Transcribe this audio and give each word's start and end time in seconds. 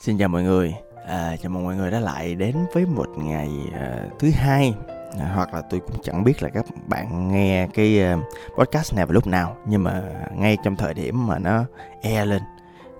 Xin 0.00 0.18
chào 0.18 0.28
mọi 0.28 0.42
người, 0.42 0.74
à, 1.06 1.36
chào 1.42 1.50
mừng 1.50 1.64
mọi 1.64 1.76
người 1.76 1.90
đã 1.90 2.00
lại 2.00 2.34
đến 2.34 2.56
với 2.72 2.86
một 2.86 3.08
ngày 3.16 3.50
à, 3.74 4.04
thứ 4.18 4.30
hai. 4.30 4.74
À, 5.18 5.32
hoặc 5.34 5.54
là 5.54 5.62
tôi 5.70 5.80
cũng 5.80 5.96
chẳng 6.02 6.24
biết 6.24 6.42
là 6.42 6.48
các 6.48 6.64
bạn 6.86 7.32
nghe 7.32 7.68
cái 7.74 8.02
à, 8.02 8.18
podcast 8.58 8.94
này 8.94 9.06
vào 9.06 9.12
lúc 9.12 9.26
nào 9.26 9.56
nhưng 9.66 9.84
mà 9.84 10.02
ngay 10.36 10.56
trong 10.64 10.76
thời 10.76 10.94
điểm 10.94 11.26
mà 11.26 11.38
nó 11.38 11.64
e 12.02 12.24
lên 12.24 12.42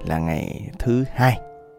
là 0.04 0.18
ngày 0.18 0.70
thứ 0.78 1.04
hai 1.14 1.38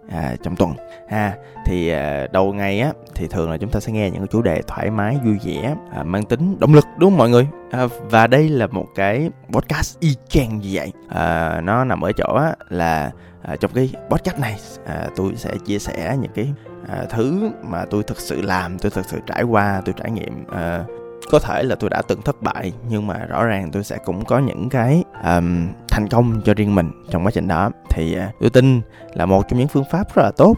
à, 0.10 0.36
trong 0.44 0.56
tuần. 0.56 0.74
Ha 1.10 1.34
thì 1.66 1.90
à, 1.90 2.28
đầu 2.32 2.54
ngày 2.54 2.80
á 2.80 2.92
thì 3.16 3.28
thường 3.28 3.52
là 3.52 3.58
chúng 3.58 3.70
ta 3.70 3.80
sẽ 3.80 3.92
nghe 3.92 4.10
những 4.10 4.22
cái 4.22 4.28
chủ 4.32 4.42
đề 4.42 4.62
thoải 4.68 4.90
mái 4.90 5.18
vui 5.24 5.38
vẻ 5.44 5.76
à, 5.94 6.04
mang 6.04 6.26
tính 6.26 6.60
động 6.60 6.74
lực 6.74 6.86
đúng 6.98 7.10
không 7.10 7.18
mọi 7.18 7.30
người? 7.30 7.48
À, 7.72 7.88
và 8.10 8.28
đây 8.28 8.50
là 8.50 8.68
một 8.68 8.86
cái 8.96 9.30
podcast 9.52 10.00
y 10.00 10.16
chang 10.28 10.60
như 10.60 10.70
vậy. 10.72 10.92
À, 11.10 11.62
nó 11.64 11.84
nằm 11.84 12.02
ở 12.02 12.12
chỗ 12.12 12.34
á, 12.36 12.56
là 12.70 13.12
à, 13.42 13.56
trong 13.56 13.72
cái 13.74 13.94
podcast 14.10 14.40
này 14.40 14.56
à, 14.86 15.08
tôi 15.16 15.34
sẽ 15.36 15.52
chia 15.66 15.80
sẻ 15.80 16.18
những 16.22 16.32
cái 16.36 16.54
à, 16.90 17.06
thứ 17.10 17.52
mà 17.64 17.86
tôi 17.90 18.04
thực 18.04 18.20
sự 18.20 18.42
làm 18.42 18.80
tôi 18.80 18.92
thực 18.92 19.06
sự 19.06 19.20
trải 19.28 19.44
qua 19.44 19.82
tôi 19.86 19.96
trải 19.98 20.12
nghiệm. 20.12 20.46
À, 20.54 20.84
có 21.32 21.40
thể 21.40 21.64
là 21.64 21.76
tôi 21.76 21.90
đã 21.90 22.02
từng 22.08 22.22
thất 22.22 22.42
bại 22.42 22.74
nhưng 22.90 23.08
mà 23.08 23.26
rõ 23.30 23.46
ràng 23.46 23.72
tôi 23.72 23.84
sẽ 23.84 23.98
cũng 24.06 24.26
có 24.26 24.40
những 24.40 24.70
cái 24.70 25.04
um, 25.24 25.68
thành 25.92 26.08
công 26.08 26.42
cho 26.46 26.54
riêng 26.54 26.76
mình 26.76 26.92
trong 27.10 27.26
quá 27.26 27.32
trình 27.32 27.48
đó. 27.48 27.72
Thì 27.90 28.16
à, 28.16 28.32
tôi 28.40 28.50
tin 28.50 28.82
là 29.14 29.26
một 29.26 29.48
trong 29.48 29.60
những 29.60 29.68
phương 29.68 29.84
pháp 29.92 30.16
rất 30.16 30.24
là 30.24 30.32
tốt 30.38 30.58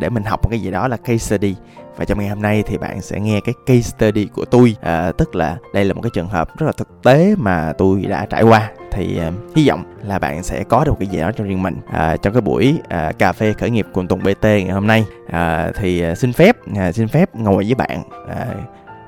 để 0.00 0.08
mình 0.08 0.22
học 0.22 0.40
một 0.42 0.48
cái 0.50 0.60
gì 0.60 0.70
đó 0.70 0.88
là 0.88 0.96
case 0.96 1.18
study. 1.18 1.54
Và 1.96 2.04
trong 2.04 2.18
ngày 2.18 2.28
hôm 2.28 2.42
nay 2.42 2.62
thì 2.66 2.78
bạn 2.78 3.00
sẽ 3.00 3.20
nghe 3.20 3.40
cái 3.44 3.54
case 3.66 3.80
study 3.80 4.26
của 4.26 4.44
tôi. 4.44 4.76
À, 4.80 5.12
tức 5.18 5.34
là 5.34 5.56
đây 5.74 5.84
là 5.84 5.94
một 5.94 6.00
cái 6.02 6.10
trường 6.14 6.28
hợp 6.28 6.58
rất 6.58 6.66
là 6.66 6.72
thực 6.72 7.02
tế 7.02 7.34
mà 7.38 7.72
tôi 7.78 8.02
đã 8.02 8.26
trải 8.26 8.42
qua. 8.42 8.70
Thì 8.92 9.20
uh, 9.28 9.56
hy 9.56 9.68
vọng 9.68 9.84
là 10.02 10.18
bạn 10.18 10.42
sẽ 10.42 10.64
có 10.64 10.84
được 10.84 10.92
cái 10.98 11.08
gì 11.08 11.20
đó 11.20 11.30
cho 11.36 11.44
riêng 11.44 11.62
mình. 11.62 11.76
À, 11.90 12.16
trong 12.16 12.32
cái 12.32 12.40
buổi 12.40 12.78
à, 12.88 13.12
cà 13.18 13.32
phê 13.32 13.52
khởi 13.52 13.70
nghiệp 13.70 13.86
cùng 13.92 14.08
Tùng 14.08 14.22
BT 14.22 14.44
ngày 14.44 14.70
hôm 14.70 14.86
nay 14.86 15.04
à, 15.30 15.70
thì 15.76 16.10
uh, 16.10 16.18
xin 16.18 16.32
phép 16.32 16.56
à, 16.76 16.92
xin 16.92 17.08
phép 17.08 17.34
ngồi 17.34 17.64
với 17.64 17.74
bạn 17.74 18.02
à, 18.28 18.46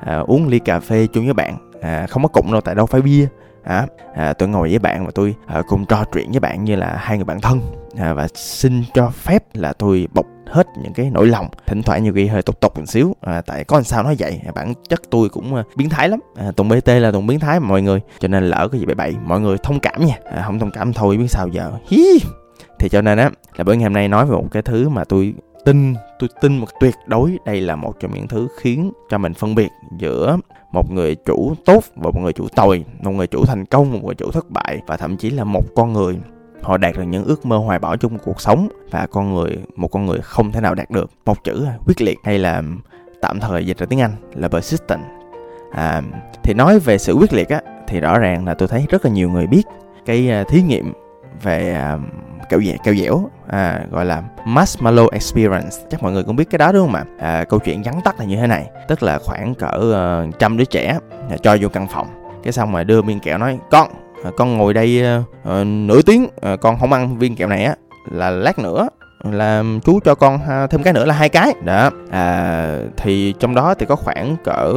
à, 0.04 0.18
uống 0.18 0.48
ly 0.48 0.58
cà 0.58 0.80
phê 0.80 1.06
chung 1.12 1.24
với 1.24 1.34
bạn. 1.34 1.56
À, 1.80 2.06
không 2.10 2.22
có 2.22 2.28
cụng 2.28 2.52
đâu 2.52 2.60
tại 2.60 2.74
đâu 2.74 2.86
phải 2.86 3.02
bia 3.02 3.26
à, 3.64 3.86
à, 4.14 4.32
tôi 4.32 4.48
ngồi 4.48 4.68
với 4.68 4.78
bạn 4.78 5.04
và 5.04 5.10
tôi 5.14 5.34
à, 5.46 5.62
cùng 5.68 5.86
trò 5.86 6.04
chuyện 6.12 6.30
với 6.30 6.40
bạn 6.40 6.64
như 6.64 6.76
là 6.76 6.96
hai 6.98 7.18
người 7.18 7.24
bạn 7.24 7.40
thân. 7.40 7.60
À, 7.98 8.12
và 8.12 8.28
xin 8.34 8.82
cho 8.94 9.10
phép 9.10 9.44
là 9.54 9.72
tôi 9.72 10.08
bộc 10.14 10.26
hết 10.46 10.66
những 10.82 10.92
cái 10.92 11.10
nỗi 11.10 11.26
lòng. 11.26 11.48
Thỉnh 11.66 11.82
thoảng 11.82 12.04
nhiều 12.04 12.12
khi 12.14 12.26
hơi 12.26 12.42
tục 12.42 12.60
tục 12.60 12.78
một 12.78 12.84
xíu 12.86 13.14
à, 13.20 13.40
tại 13.46 13.64
có 13.64 13.76
làm 13.76 13.84
sao 13.84 14.02
nói 14.02 14.16
vậy? 14.18 14.40
À, 14.46 14.52
bản 14.54 14.74
chất 14.88 15.00
tôi 15.10 15.28
cũng 15.28 15.54
à, 15.54 15.62
biến 15.76 15.88
thái 15.88 16.08
lắm. 16.08 16.20
À, 16.36 16.50
tùng 16.56 16.68
bt 16.68 16.88
là 16.88 17.10
tùng 17.10 17.26
biến 17.26 17.40
thái 17.40 17.60
mà 17.60 17.68
mọi 17.68 17.82
người 17.82 18.00
cho 18.18 18.28
nên 18.28 18.44
lỡ 18.44 18.68
cái 18.72 18.80
gì 18.80 18.86
bậy 18.86 18.94
bậy 18.94 19.14
mọi 19.24 19.40
người 19.40 19.56
thông 19.62 19.80
cảm 19.80 20.06
nha. 20.06 20.18
À, 20.32 20.42
không 20.46 20.58
thông 20.58 20.70
cảm 20.70 20.92
thôi 20.92 21.16
biết 21.16 21.28
sao 21.28 21.48
giờ. 21.48 21.72
Hi. 21.86 22.18
thì 22.78 22.88
cho 22.88 23.02
nên 23.02 23.18
á 23.18 23.30
là 23.56 23.64
bữa 23.64 23.72
ngày 23.72 23.82
hôm 23.82 23.92
nay 23.92 24.08
nói 24.08 24.26
về 24.26 24.36
một 24.36 24.48
cái 24.50 24.62
thứ 24.62 24.88
mà 24.88 25.04
tôi 25.04 25.34
tin 25.64 25.94
tôi 26.18 26.28
tin 26.40 26.58
một 26.58 26.66
tuyệt 26.80 26.94
đối 27.06 27.38
đây 27.44 27.60
là 27.60 27.76
một 27.76 28.00
trong 28.00 28.14
những 28.14 28.28
thứ 28.28 28.48
khiến 28.60 28.92
cho 29.08 29.18
mình 29.18 29.34
phân 29.34 29.54
biệt 29.54 29.68
giữa 29.98 30.36
một 30.72 30.90
người 30.90 31.14
chủ 31.14 31.54
tốt 31.64 31.84
và 31.96 32.10
một 32.10 32.20
người 32.20 32.32
chủ 32.32 32.48
tồi 32.56 32.84
một 33.02 33.10
người 33.10 33.26
chủ 33.26 33.44
thành 33.44 33.64
công 33.64 33.92
một 33.92 34.00
người 34.04 34.14
chủ 34.14 34.30
thất 34.30 34.50
bại 34.50 34.80
và 34.86 34.96
thậm 34.96 35.16
chí 35.16 35.30
là 35.30 35.44
một 35.44 35.64
con 35.76 35.92
người. 35.92 36.18
Họ 36.62 36.76
đạt 36.76 36.96
được 36.96 37.02
những 37.02 37.24
ước 37.24 37.46
mơ 37.46 37.56
hoài 37.56 37.78
bão 37.78 37.96
trong 37.96 38.18
cuộc 38.18 38.40
sống 38.40 38.68
và 38.90 39.06
con 39.06 39.34
người 39.34 39.58
một 39.76 39.88
con 39.88 40.06
người 40.06 40.18
không 40.22 40.52
thể 40.52 40.60
nào 40.60 40.74
đạt 40.74 40.90
được. 40.90 41.10
Một 41.24 41.44
chữ 41.44 41.64
à, 41.66 41.78
quyết 41.86 42.00
liệt 42.00 42.18
hay 42.24 42.38
là 42.38 42.62
tạm 43.20 43.40
thời 43.40 43.66
dịch 43.66 43.78
ra 43.78 43.86
tiếng 43.86 44.00
anh 44.00 44.12
là 44.34 44.48
persistent. 44.48 45.00
À, 45.72 46.02
thì 46.42 46.54
nói 46.54 46.78
về 46.78 46.98
sự 46.98 47.12
quyết 47.12 47.32
liệt 47.32 47.48
á 47.48 47.60
thì 47.88 48.00
rõ 48.00 48.18
ràng 48.18 48.46
là 48.46 48.54
tôi 48.54 48.68
thấy 48.68 48.86
rất 48.88 49.04
là 49.04 49.10
nhiều 49.10 49.30
người 49.30 49.46
biết 49.46 49.62
cái 50.06 50.30
à, 50.30 50.44
thí 50.48 50.62
nghiệm 50.62 50.92
về 51.42 51.74
à, 51.74 51.98
uh, 52.44 52.48
kẹo 52.50 52.60
dẻo 52.60 52.76
kẹo 52.84 52.94
dẻo 52.94 53.30
à, 53.48 53.80
gọi 53.90 54.04
là 54.04 54.22
marshmallow 54.46 55.08
experience. 55.08 55.76
Chắc 55.90 56.02
mọi 56.02 56.12
người 56.12 56.22
cũng 56.22 56.36
biết 56.36 56.50
cái 56.50 56.58
đó 56.58 56.72
đúng 56.72 56.86
không 56.86 56.94
ạ? 56.94 57.04
À, 57.18 57.44
câu 57.44 57.60
chuyện 57.60 57.82
vắn 57.82 57.94
tắt 58.04 58.14
là 58.18 58.24
như 58.24 58.36
thế 58.36 58.46
này. 58.46 58.66
Tức 58.88 59.02
là 59.02 59.18
khoảng 59.18 59.54
cỡ 59.54 59.70
uh, 60.28 60.38
trăm 60.38 60.56
đứa 60.56 60.64
trẻ 60.64 60.98
à, 61.30 61.36
cho 61.42 61.56
vô 61.60 61.68
căn 61.68 61.86
phòng. 61.88 62.06
Cái 62.42 62.52
xong 62.52 62.72
rồi 62.72 62.84
đưa 62.84 63.02
viên 63.02 63.20
kẹo 63.20 63.38
nói 63.38 63.58
con 63.70 63.88
à, 64.24 64.30
con 64.36 64.58
ngồi 64.58 64.74
đây 64.74 65.02
uh, 65.20 65.66
nửa 65.66 66.02
tiếng 66.02 66.24
uh, 66.24 66.60
con 66.60 66.78
không 66.78 66.92
ăn 66.92 67.18
viên 67.18 67.36
kẹo 67.36 67.48
này 67.48 67.64
á 67.64 67.74
là 68.10 68.30
lát 68.30 68.58
nữa 68.58 68.88
là 69.30 69.64
chú 69.84 70.00
cho 70.04 70.14
con 70.14 70.38
à, 70.48 70.66
thêm 70.66 70.82
cái 70.82 70.92
nữa 70.92 71.04
là 71.04 71.14
hai 71.14 71.28
cái. 71.28 71.54
Đó. 71.64 71.90
À, 72.10 72.78
thì 72.96 73.34
trong 73.38 73.54
đó 73.54 73.74
thì 73.74 73.86
có 73.86 73.96
khoảng 73.96 74.36
cỡ 74.44 74.74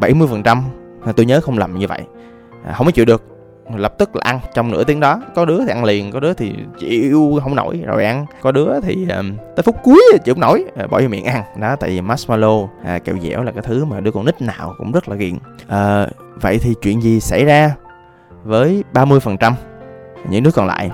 bảy 0.00 0.14
mươi 0.14 0.28
phần 0.30 0.42
trăm 0.42 0.62
à, 1.06 1.12
tôi 1.16 1.26
nhớ 1.26 1.40
không 1.40 1.58
lầm 1.58 1.78
như 1.78 1.86
vậy. 1.86 2.00
À, 2.66 2.72
không 2.72 2.86
có 2.86 2.90
chịu 2.90 3.04
được 3.04 3.22
lập 3.76 3.94
tức 3.98 4.16
là 4.16 4.22
ăn 4.24 4.40
trong 4.54 4.70
nửa 4.70 4.84
tiếng 4.84 5.00
đó 5.00 5.20
có 5.34 5.44
đứa 5.44 5.64
thì 5.64 5.72
ăn 5.72 5.84
liền 5.84 6.12
có 6.12 6.20
đứa 6.20 6.34
thì 6.34 6.54
chịu 6.78 7.40
không 7.42 7.54
nổi 7.54 7.82
rồi 7.86 8.04
ăn. 8.04 8.26
Có 8.42 8.52
đứa 8.52 8.80
thì 8.80 9.08
um, 9.08 9.36
tới 9.56 9.62
phút 9.62 9.76
cuối 9.82 10.02
chịu 10.24 10.34
không 10.34 10.40
nổi 10.40 10.64
uh, 10.84 10.90
bỏ 10.90 11.00
vô 11.00 11.08
miệng 11.08 11.24
ăn. 11.24 11.42
Đó 11.60 11.76
tại 11.76 11.90
vì 11.90 12.00
marshmallow 12.00 12.68
à, 12.84 12.98
kẹo 12.98 13.16
dẻo 13.18 13.42
là 13.42 13.52
cái 13.52 13.62
thứ 13.66 13.84
mà 13.84 14.00
đứa 14.00 14.10
con 14.10 14.24
nít 14.24 14.42
nào 14.42 14.74
cũng 14.78 14.92
rất 14.92 15.08
là 15.08 15.16
ghiền 15.16 15.34
à, 15.68 16.06
vậy 16.40 16.58
thì 16.58 16.74
chuyện 16.82 17.02
gì 17.02 17.20
xảy 17.20 17.44
ra 17.44 17.74
với 18.44 18.84
30% 18.92 19.52
những 20.28 20.42
đứa 20.42 20.50
còn 20.50 20.66
lại? 20.66 20.90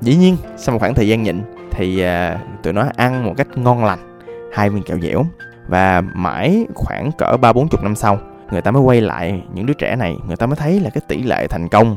Dĩ 0.00 0.16
nhiên 0.16 0.36
sau 0.56 0.72
một 0.72 0.78
khoảng 0.78 0.94
thời 0.94 1.08
gian 1.08 1.22
nhịn 1.22 1.42
thì 1.70 2.04
uh, 2.04 2.62
tụi 2.62 2.72
nó 2.72 2.84
ăn 2.96 3.24
một 3.24 3.34
cách 3.36 3.48
ngon 3.54 3.84
lành 3.84 4.20
hai 4.52 4.70
viên 4.70 4.82
kẹo 4.82 4.98
dẻo. 5.02 5.26
Và 5.68 6.00
mãi 6.14 6.66
khoảng 6.74 7.12
cỡ 7.18 7.36
ba 7.36 7.52
bốn 7.52 7.68
chục 7.68 7.82
năm 7.82 7.94
sau 7.94 8.18
người 8.50 8.62
ta 8.62 8.70
mới 8.70 8.82
quay 8.82 9.00
lại 9.00 9.42
những 9.54 9.66
đứa 9.66 9.74
trẻ 9.74 9.96
này 9.96 10.16
người 10.26 10.36
ta 10.36 10.46
mới 10.46 10.56
thấy 10.56 10.80
là 10.80 10.90
cái 10.90 11.02
tỷ 11.08 11.22
lệ 11.22 11.46
thành 11.46 11.68
công 11.68 11.96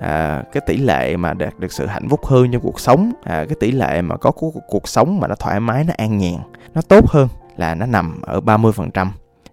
à, 0.00 0.42
cái 0.52 0.60
tỷ 0.66 0.76
lệ 0.76 1.16
mà 1.16 1.34
đạt 1.34 1.58
được 1.58 1.72
sự 1.72 1.86
hạnh 1.86 2.08
phúc 2.08 2.26
hơn 2.26 2.52
trong 2.52 2.62
cuộc 2.62 2.80
sống 2.80 3.12
à, 3.24 3.44
cái 3.48 3.56
tỷ 3.60 3.72
lệ 3.72 4.02
mà 4.02 4.16
có 4.16 4.30
cuộc, 4.30 4.54
cuộc 4.68 4.88
sống 4.88 5.20
mà 5.20 5.28
nó 5.28 5.34
thoải 5.34 5.60
mái 5.60 5.84
nó 5.84 5.94
an 5.96 6.18
nhàn 6.18 6.36
nó 6.74 6.82
tốt 6.82 7.10
hơn 7.10 7.28
là 7.56 7.74
nó 7.74 7.86
nằm 7.86 8.20
ở 8.22 8.40
30% 8.40 9.06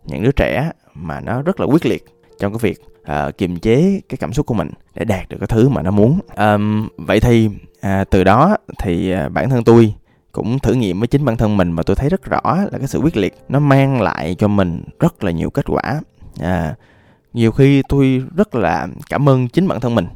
những 0.05 0.23
đứa 0.23 0.31
trẻ 0.31 0.71
mà 0.93 1.19
nó 1.21 1.41
rất 1.41 1.59
là 1.59 1.65
quyết 1.65 1.85
liệt 1.85 2.05
trong 2.39 2.53
cái 2.53 2.59
việc 2.61 2.77
à, 3.03 3.31
kiềm 3.37 3.59
chế 3.59 4.01
cái 4.09 4.17
cảm 4.17 4.33
xúc 4.33 4.45
của 4.45 4.53
mình 4.53 4.69
để 4.95 5.05
đạt 5.05 5.29
được 5.29 5.37
cái 5.39 5.47
thứ 5.47 5.69
mà 5.69 5.81
nó 5.81 5.91
muốn. 5.91 6.19
À, 6.35 6.57
vậy 6.97 7.19
thì 7.19 7.49
à, 7.81 8.03
từ 8.03 8.23
đó 8.23 8.57
thì 8.79 9.11
à, 9.11 9.29
bản 9.29 9.49
thân 9.49 9.63
tôi 9.63 9.93
cũng 10.31 10.59
thử 10.59 10.73
nghiệm 10.73 10.99
với 10.99 11.07
chính 11.07 11.25
bản 11.25 11.37
thân 11.37 11.57
mình 11.57 11.71
mà 11.71 11.83
tôi 11.83 11.95
thấy 11.95 12.09
rất 12.09 12.23
rõ 12.23 12.57
là 12.71 12.77
cái 12.77 12.87
sự 12.87 12.99
quyết 12.99 13.17
liệt 13.17 13.35
nó 13.49 13.59
mang 13.59 14.01
lại 14.01 14.35
cho 14.39 14.47
mình 14.47 14.83
rất 14.99 15.23
là 15.23 15.31
nhiều 15.31 15.49
kết 15.49 15.65
quả 15.67 16.01
à, 16.39 16.75
nhiều 17.33 17.51
khi 17.51 17.83
tôi 17.89 18.23
rất 18.37 18.55
là 18.55 18.87
cảm 19.09 19.29
ơn 19.29 19.47
chính 19.47 19.67
bản 19.67 19.79
thân 19.79 19.95
mình 19.95 20.07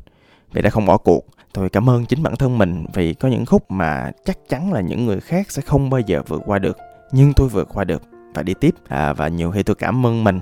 vì 0.53 0.61
đã 0.61 0.69
không 0.69 0.85
bỏ 0.85 0.97
cuộc. 0.97 1.25
Tôi 1.53 1.69
cảm 1.69 1.89
ơn 1.89 2.05
chính 2.05 2.23
bản 2.23 2.35
thân 2.35 2.57
mình 2.57 2.85
vì 2.93 3.13
có 3.13 3.27
những 3.29 3.45
khúc 3.45 3.71
mà 3.71 4.11
chắc 4.25 4.37
chắn 4.49 4.73
là 4.73 4.81
những 4.81 5.05
người 5.05 5.19
khác 5.19 5.51
sẽ 5.51 5.61
không 5.61 5.89
bao 5.89 5.99
giờ 5.99 6.21
vượt 6.27 6.41
qua 6.45 6.59
được. 6.59 6.77
Nhưng 7.11 7.33
tôi 7.33 7.49
vượt 7.49 7.69
qua 7.73 7.83
được 7.83 8.01
và 8.33 8.43
đi 8.43 8.53
tiếp. 8.53 8.75
À, 8.87 9.13
và 9.13 9.27
nhiều 9.27 9.51
khi 9.51 9.63
tôi 9.63 9.75
cảm 9.75 10.05
ơn 10.05 10.23
mình 10.23 10.39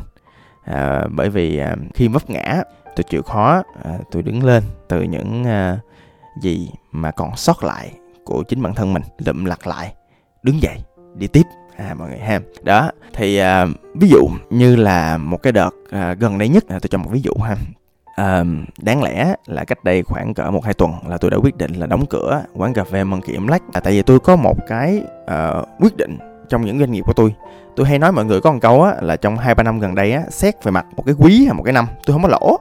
à, 0.64 1.08
bởi 1.12 1.30
vì 1.30 1.58
à, 1.58 1.76
khi 1.94 2.08
vấp 2.08 2.30
ngã 2.30 2.62
tôi 2.96 3.04
chịu 3.04 3.22
khó 3.22 3.64
à, 3.84 3.98
tôi 4.12 4.24
đứng 4.24 4.44
lên 4.44 4.64
từ 4.88 5.02
những 5.02 5.44
à, 5.44 5.80
gì 6.42 6.70
mà 6.92 7.12
còn 7.12 7.36
sót 7.36 7.64
lại 7.64 7.92
của 8.26 8.44
chính 8.44 8.62
bản 8.62 8.74
thân 8.74 8.94
mình 8.94 9.04
lụm 9.18 9.46
lặt 9.46 9.68
lại 9.68 9.96
đứng 10.44 10.62
dậy 10.62 10.78
đi 11.16 11.28
tiếp 11.28 11.44
à 11.78 11.94
mọi 11.94 12.10
người 12.10 12.20
ha. 12.20 12.40
Đó 12.64 12.92
thì 13.14 13.38
à, 13.38 13.66
ví 13.94 14.08
dụ 14.10 14.28
như 14.50 14.76
là 14.76 15.18
một 15.18 15.44
cái 15.44 15.54
đợt 15.54 15.70
à, 15.92 16.14
gần 16.14 16.38
đây 16.38 16.50
nhất 16.50 16.64
à, 16.68 16.80
tôi 16.82 16.90
cho 16.90 16.98
một 16.98 17.10
ví 17.12 17.22
dụ 17.22 17.32
ha. 17.44 17.56
À, 18.16 18.44
đáng 18.82 19.04
lẽ 19.04 19.36
là 19.46 19.64
cách 19.64 19.84
đây 19.84 20.04
khoảng 20.04 20.34
cỡ 20.34 20.52
một 20.52 20.66
hai 20.66 20.74
tuần 20.74 20.92
là 21.08 21.18
tôi 21.18 21.32
đã 21.32 21.38
quyết 21.38 21.58
định 21.58 21.74
là 21.74 21.88
đóng 21.88 22.06
cửa 22.06 22.44
quán 22.54 22.74
cà 22.74 22.84
phê 22.84 23.04
Monkey 23.04 23.38
Black 23.38 23.74
à, 23.74 23.80
tại 23.80 23.94
vì 23.94 24.02
tôi 24.02 24.20
có 24.20 24.36
một 24.36 24.58
cái 24.68 25.02
uh, 25.24 25.68
quyết 25.80 25.98
định 25.98 26.18
trong 26.50 26.66
những 26.66 26.80
doanh 26.80 26.92
nghiệp 26.92 27.04
của 27.06 27.14
tôi. 27.14 27.36
Tôi 27.76 27.88
hay 27.88 28.00
nói 28.00 28.12
mọi 28.12 28.26
người 28.26 28.42
có 28.42 28.52
một 28.52 28.60
câu 28.62 28.84
á 28.84 28.96
là 29.02 29.16
trong 29.16 29.38
hai 29.38 29.56
ba 29.56 29.64
năm 29.64 29.80
gần 29.80 29.96
đây 29.96 30.12
á 30.12 30.24
xét 30.30 30.64
về 30.64 30.72
mặt 30.72 30.86
một 30.98 31.04
cái 31.06 31.16
quý 31.18 31.46
hay 31.46 31.54
một 31.54 31.64
cái 31.64 31.74
năm 31.74 31.86
tôi 32.06 32.14
không 32.14 32.24
có 32.24 32.30
lỗ 32.30 32.58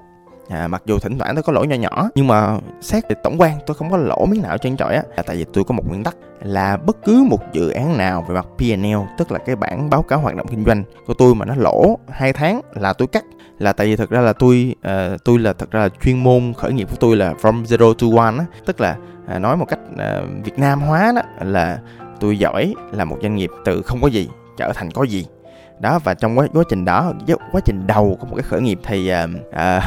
à, 0.49 0.69
mặc 0.69 0.83
dù 0.87 0.99
thỉnh 0.99 1.19
thoảng 1.19 1.35
tôi 1.35 1.43
có 1.43 1.53
lỗi 1.53 1.67
nhỏ 1.67 1.77
nhỏ 1.77 2.09
nhưng 2.15 2.27
mà 2.27 2.59
xét 2.81 3.09
về 3.09 3.17
tổng 3.23 3.41
quan 3.41 3.59
tôi 3.67 3.75
không 3.75 3.91
có 3.91 3.97
lỗ 3.97 4.27
miếng 4.27 4.43
nào 4.43 4.59
trên 4.59 4.77
trọi 4.77 4.95
á. 4.95 5.03
Là 5.17 5.23
tại 5.23 5.37
vì 5.37 5.45
tôi 5.53 5.65
có 5.65 5.75
một 5.75 5.89
nguyên 5.89 6.05
tắc 6.05 6.17
là 6.43 6.77
bất 6.77 6.97
cứ 7.05 7.27
một 7.31 7.53
dự 7.53 7.71
án 7.71 7.97
nào 7.97 8.25
về 8.29 8.35
mặt 8.35 8.47
P&L 8.59 8.97
tức 9.19 9.33
là 9.33 9.39
cái 9.39 9.57
bản 9.57 9.91
báo 9.91 10.03
cáo 10.03 10.19
hoạt 10.19 10.37
động 10.37 10.47
kinh 10.51 10.65
doanh 10.65 10.85
của 11.07 11.15
tôi 11.15 11.35
mà 11.35 11.45
nó 11.45 11.55
lỗ 11.57 11.99
hai 12.09 12.33
tháng 12.33 12.61
là 12.75 12.93
tôi 12.93 13.09
cắt. 13.09 13.25
Là 13.59 13.73
tại 13.73 13.87
vì 13.87 13.97
thực 13.97 14.11
ra 14.11 14.21
là 14.21 14.33
tôi 14.33 14.75
uh, 14.87 15.25
tôi 15.25 15.39
là 15.39 15.53
thật 15.53 15.71
ra 15.71 15.81
là 15.81 15.89
chuyên 16.03 16.25
môn 16.25 16.53
khởi 16.57 16.73
nghiệp 16.73 16.89
của 16.91 16.97
tôi 17.01 17.17
là 17.17 17.33
from 17.43 17.65
zero 17.65 17.95
to 17.95 18.23
one 18.23 18.39
á. 18.39 18.45
Tức 18.67 18.81
là 18.81 18.97
uh, 19.35 19.41
nói 19.41 19.57
một 19.57 19.65
cách 19.69 19.79
uh, 19.93 20.45
Việt 20.45 20.59
Nam 20.59 20.81
hóa 20.81 21.13
đó 21.17 21.23
là 21.41 21.79
tôi 22.21 22.39
giỏi 22.39 22.75
là 22.93 23.05
một 23.05 23.19
doanh 23.23 23.37
nghiệp 23.37 23.51
từ 23.65 23.83
không 23.83 24.01
có 24.01 24.09
gì 24.09 24.29
trở 24.57 24.73
thành 24.73 24.91
có 24.91 25.03
gì. 25.03 25.27
Đó 25.81 25.99
và 26.05 26.15
trong 26.15 26.39
quá, 26.39 26.47
quá 26.55 26.65
trình 26.69 26.85
đó 26.85 27.13
quá 27.53 27.61
trình 27.65 27.87
đầu 27.87 28.17
của 28.21 28.27
một 28.27 28.37
cái 28.37 28.43
khởi 28.43 28.61
nghiệp 28.61 28.79
thì 28.85 29.13
uh, 29.13 29.31
uh, 29.49 29.83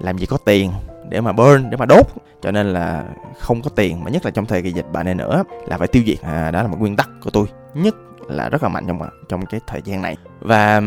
làm 0.00 0.18
gì 0.18 0.26
có 0.26 0.38
tiền 0.44 0.72
để 1.08 1.20
mà 1.20 1.32
burn 1.32 1.70
để 1.70 1.76
mà 1.76 1.86
đốt. 1.86 2.06
Cho 2.42 2.50
nên 2.50 2.66
là 2.66 3.04
không 3.38 3.62
có 3.62 3.70
tiền 3.70 4.04
mà 4.04 4.10
nhất 4.10 4.24
là 4.24 4.30
trong 4.30 4.46
thời 4.46 4.62
kỳ 4.62 4.72
dịch 4.72 4.92
bệnh 4.92 5.06
này 5.06 5.14
nữa 5.14 5.44
là 5.66 5.78
phải 5.78 5.88
tiêu 5.88 6.02
diệt. 6.06 6.22
À, 6.22 6.50
đó 6.50 6.62
là 6.62 6.68
một 6.68 6.76
nguyên 6.80 6.96
tắc 6.96 7.08
của 7.24 7.30
tôi. 7.30 7.46
Nhất 7.74 7.94
là 8.28 8.48
rất 8.48 8.62
là 8.62 8.68
mạnh 8.68 8.84
trong 8.86 9.00
trong 9.28 9.46
cái 9.46 9.60
thời 9.66 9.82
gian 9.84 10.02
này. 10.02 10.16
Và 10.40 10.80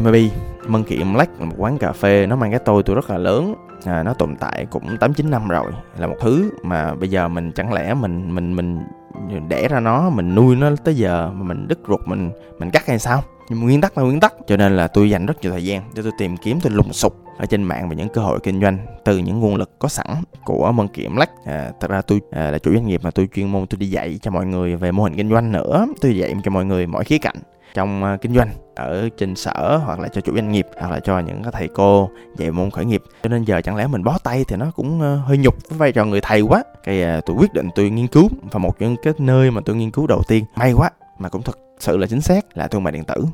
MB 0.00 0.14
Monkey 0.68 1.02
Black 1.02 1.40
là 1.40 1.46
một 1.46 1.54
quán 1.58 1.78
cà 1.78 1.92
phê 1.92 2.26
nó 2.26 2.36
mang 2.36 2.50
cái 2.50 2.60
tôi 2.64 2.82
tôi 2.82 2.96
rất 2.96 3.10
là 3.10 3.18
lớn. 3.18 3.54
À, 3.84 4.02
nó 4.02 4.14
tồn 4.14 4.36
tại 4.36 4.66
cũng 4.70 4.96
tám 5.00 5.14
chín 5.14 5.30
năm 5.30 5.48
rồi. 5.48 5.72
Là 5.98 6.06
một 6.06 6.16
thứ 6.20 6.50
mà 6.62 6.94
bây 6.94 7.08
giờ 7.08 7.28
mình 7.28 7.52
chẳng 7.52 7.72
lẽ 7.72 7.94
mình 7.94 8.34
mình 8.34 8.56
mình 8.56 8.80
đẻ 9.48 9.68
ra 9.68 9.80
nó 9.80 10.10
mình 10.10 10.34
nuôi 10.34 10.56
nó 10.56 10.70
tới 10.84 10.96
giờ 10.96 11.30
mà 11.34 11.42
mình 11.42 11.68
đứt 11.68 11.78
ruột 11.88 12.00
mình 12.06 12.30
mình 12.58 12.70
cắt 12.70 12.86
hay 12.86 12.98
sao? 12.98 13.22
Nhưng 13.48 13.60
nguyên 13.60 13.80
tắc 13.80 13.98
là 13.98 14.04
nguyên 14.04 14.20
tắc. 14.20 14.34
Cho 14.46 14.56
nên 14.56 14.76
là 14.76 14.88
tôi 14.88 15.10
dành 15.10 15.26
rất 15.26 15.42
nhiều 15.42 15.52
thời 15.52 15.64
gian 15.64 15.82
để 15.94 16.02
tôi 16.02 16.12
tìm 16.18 16.36
kiếm 16.36 16.60
tôi 16.60 16.72
lùng 16.72 16.92
sục 16.92 17.21
ở 17.38 17.46
trên 17.46 17.62
mạng 17.62 17.88
về 17.88 17.96
những 17.96 18.08
cơ 18.08 18.22
hội 18.22 18.40
kinh 18.42 18.60
doanh 18.60 18.78
từ 19.04 19.18
những 19.18 19.40
nguồn 19.40 19.56
lực 19.56 19.78
có 19.78 19.88
sẵn 19.88 20.06
của 20.44 20.72
Mân 20.72 20.88
Kiểm 20.88 21.16
Lách. 21.16 21.30
À, 21.44 21.70
thật 21.80 21.90
ra 21.90 22.02
tôi 22.02 22.20
à, 22.30 22.50
là 22.50 22.58
chủ 22.58 22.72
doanh 22.74 22.86
nghiệp 22.86 23.00
mà 23.04 23.10
tôi 23.10 23.28
chuyên 23.34 23.52
môn 23.52 23.66
tôi 23.66 23.78
đi 23.78 23.86
dạy 23.86 24.18
cho 24.22 24.30
mọi 24.30 24.46
người 24.46 24.76
về 24.76 24.92
mô 24.92 25.02
hình 25.02 25.16
kinh 25.16 25.30
doanh 25.30 25.52
nữa. 25.52 25.86
Tôi 26.00 26.16
dạy 26.16 26.34
cho 26.44 26.50
mọi 26.50 26.64
người 26.64 26.86
mọi 26.86 27.04
khía 27.04 27.18
cạnh 27.18 27.36
trong 27.74 28.02
uh, 28.14 28.20
kinh 28.20 28.34
doanh 28.34 28.48
ở 28.74 29.08
trên 29.16 29.36
sở 29.36 29.80
hoặc 29.84 30.00
là 30.00 30.08
cho 30.08 30.20
chủ 30.20 30.34
doanh 30.34 30.52
nghiệp 30.52 30.66
hoặc 30.78 30.90
là 30.90 31.00
cho 31.00 31.18
những 31.18 31.42
cái 31.42 31.52
thầy 31.52 31.68
cô 31.68 32.10
dạy 32.36 32.50
môn 32.50 32.70
khởi 32.70 32.84
nghiệp 32.84 33.02
cho 33.22 33.28
nên 33.28 33.44
giờ 33.44 33.60
chẳng 33.60 33.76
lẽ 33.76 33.86
mình 33.86 34.04
bó 34.04 34.18
tay 34.24 34.44
thì 34.48 34.56
nó 34.56 34.70
cũng 34.76 35.00
uh, 35.00 35.28
hơi 35.28 35.38
nhục 35.38 35.54
với 35.68 35.78
vai 35.78 35.92
trò 35.92 36.04
người 36.04 36.20
thầy 36.20 36.40
quá 36.40 36.64
cái 36.84 37.18
uh, 37.18 37.24
tôi 37.26 37.36
quyết 37.36 37.52
định 37.52 37.68
tôi 37.74 37.90
nghiên 37.90 38.06
cứu 38.06 38.28
và 38.50 38.58
một 38.58 38.78
trong 38.78 38.96
cái 39.02 39.14
nơi 39.18 39.50
mà 39.50 39.60
tôi 39.64 39.76
nghiên 39.76 39.90
cứu 39.90 40.06
đầu 40.06 40.22
tiên 40.28 40.44
may 40.56 40.72
quá 40.72 40.90
mà 41.18 41.28
cũng 41.28 41.42
thật 41.42 41.58
sự 41.78 41.96
là 41.96 42.06
chính 42.06 42.20
xác 42.20 42.56
là 42.56 42.68
thương 42.68 42.84
mại 42.84 42.92
điện 42.92 43.04
tử 43.04 43.24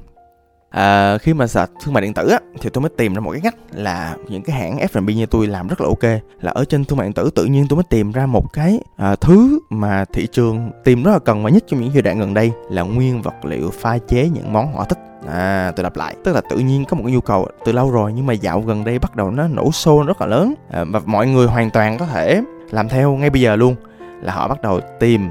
à, 0.71 1.19
khi 1.19 1.35
mà 1.35 1.47
search 1.47 1.73
thương 1.83 1.95
mại 1.95 2.03
điện 2.03 2.15
tử 2.15 2.29
á, 2.29 2.39
thì 2.61 2.71
tôi 2.71 2.83
mới 2.83 2.91
tìm 2.97 3.15
ra 3.15 3.21
một 3.21 3.31
cái 3.31 3.41
ngách 3.41 3.57
là 3.73 4.17
những 4.29 4.43
cái 4.43 4.57
hãng 4.57 4.79
F&B 4.79 5.09
như 5.17 5.27
tôi 5.27 5.47
làm 5.47 5.69
rất 5.69 5.81
là 5.81 5.87
ok. 5.87 6.21
Là 6.41 6.53
ở 6.53 6.65
trên 6.65 6.85
thương 6.85 6.99
mại 6.99 7.07
điện 7.07 7.13
tử 7.13 7.31
tự 7.35 7.45
nhiên 7.45 7.67
tôi 7.69 7.77
mới 7.77 7.85
tìm 7.91 8.13
ra 8.13 8.27
một 8.27 8.53
cái 8.53 8.81
à, 8.97 9.17
thứ 9.17 9.59
mà 9.71 10.05
thị 10.13 10.27
trường 10.33 10.71
tìm 10.85 11.03
rất 11.03 11.13
là 11.13 11.19
cần 11.19 11.45
và 11.45 11.51
nhất 11.51 11.65
trong 11.67 11.81
những 11.81 11.91
giai 11.93 12.03
đoạn 12.03 12.19
gần 12.19 12.35
đây 12.35 12.53
là 12.71 12.83
nguyên 12.83 13.23
vật 13.23 13.45
liệu 13.45 13.71
pha 13.71 13.99
chế 13.99 14.29
những 14.29 14.53
món 14.53 14.73
họ 14.75 14.85
thích. 14.85 14.99
À, 15.33 15.73
tôi 15.77 15.85
đọc 15.85 15.97
lại. 15.97 16.15
Tức 16.25 16.33
là 16.33 16.41
tự 16.51 16.59
nhiên 16.59 16.85
có 16.85 16.97
một 16.97 17.03
cái 17.07 17.13
nhu 17.13 17.21
cầu 17.21 17.49
từ 17.65 17.73
lâu 17.73 17.91
rồi 17.91 18.13
Nhưng 18.13 18.27
mà 18.27 18.33
dạo 18.33 18.61
gần 18.61 18.85
đây 18.85 18.99
bắt 18.99 19.17
đầu 19.17 19.31
nó 19.31 19.49
nổ 19.49 19.73
xô 19.73 20.05
rất 20.07 20.21
là 20.21 20.27
lớn. 20.27 20.55
À, 20.71 20.85
Và 20.85 21.01
mọi 21.05 21.27
người 21.27 21.47
hoàn 21.47 21.71
toàn 21.71 21.99
có 21.99 22.07
thể 22.07 22.43
làm 22.71 22.89
theo 22.89 23.17
ngay 23.17 23.31
bây 23.31 23.41
giờ 23.41 23.57
luôn. 23.57 23.77
Là 24.23 24.33
họ 24.33 24.49
bắt 24.49 24.63
đầu 24.63 24.81
tìm 25.01 25.29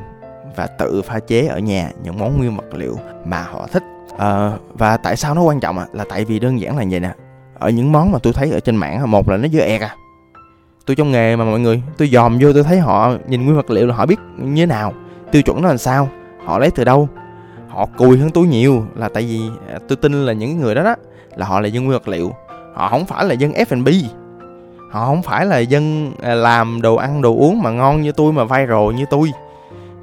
và 0.56 0.68
tự 0.68 1.02
pha 1.02 1.20
chế 1.20 1.48
ở 1.48 1.60
nhà 1.60 1.92
những 2.04 2.20
món 2.20 2.38
nguyên 2.38 2.58
vật 2.58 2.74
liệu 2.74 3.00
mà 3.26 3.42
họ 3.42 3.68
thích 3.72 3.84
à, 4.18 4.52
và 4.74 4.98
tại 4.98 5.16
sao 5.16 5.36
nó 5.36 5.42
quan 5.42 5.60
trọng 5.60 5.80
à 5.80 5.86
là 5.94 6.06
tại 6.10 6.26
vì 6.26 6.40
đơn 6.40 6.60
giản 6.62 6.78
là 6.78 6.84
vậy 6.90 7.00
nè. 7.00 7.12
Ở 7.60 7.70
những 7.70 7.92
món 7.92 8.12
mà 8.12 8.20
tôi 8.24 8.34
thấy 8.34 8.52
ở 8.52 8.60
trên 8.60 8.76
mạng 8.76 9.12
một 9.12 9.30
là 9.30 9.38
nó 9.38 9.48
dơ 9.54 9.60
ẹt 9.60 9.82
à. 9.82 9.96
Tôi 10.86 10.96
trong 10.96 11.12
nghề 11.12 11.36
mà 11.36 11.46
mọi 11.46 11.60
người 11.60 11.82
tôi 11.98 12.10
dòm 12.14 12.38
vô 12.40 12.54
tôi 12.54 12.64
thấy 12.64 12.80
họ 12.80 13.14
nhìn 13.28 13.44
nguyên 13.44 13.56
vật 13.56 13.70
liệu 13.70 13.88
là 13.88 13.96
họ 13.96 14.06
biết 14.06 14.20
như 14.38 14.62
thế 14.62 14.66
nào 14.66 14.94
tiêu 15.32 15.42
chuẩn 15.42 15.62
nó 15.62 15.68
làm 15.68 15.78
sao 15.78 16.10
họ 16.46 16.60
lấy 16.60 16.72
từ 16.72 16.84
đâu. 16.84 17.10
Họ 17.68 17.86
cùi 17.98 18.18
hơn 18.18 18.30
tôi 18.30 18.48
nhiều 18.48 18.86
là 18.96 19.10
tại 19.10 19.24
vì 19.24 19.42
à, 19.74 19.80
tôi 19.88 19.96
tin 19.96 20.26
là 20.26 20.34
những 20.34 20.60
người 20.60 20.76
đó 20.76 20.84
đó 20.84 20.96
là 21.36 21.46
họ 21.46 21.60
là 21.60 21.68
dân 21.68 21.86
nguyên 21.86 22.00
vật 22.00 22.08
liệu. 22.08 22.32
Họ 22.74 22.90
không 22.90 23.06
phải 23.06 23.26
là 23.26 23.34
dân 23.34 23.52
F&B 23.52 23.88
họ 24.90 25.06
không 25.06 25.22
phải 25.22 25.46
là 25.46 25.60
dân 25.60 26.12
à, 26.22 26.36
làm 26.36 26.82
đồ 26.82 26.96
ăn 26.96 27.22
đồ 27.22 27.36
uống 27.36 27.62
mà 27.62 27.72
ngon 27.72 28.02
như 28.02 28.12
tôi 28.12 28.34
mà 28.34 28.44
viral 28.44 28.94
như 28.96 29.06
tôi 29.10 29.32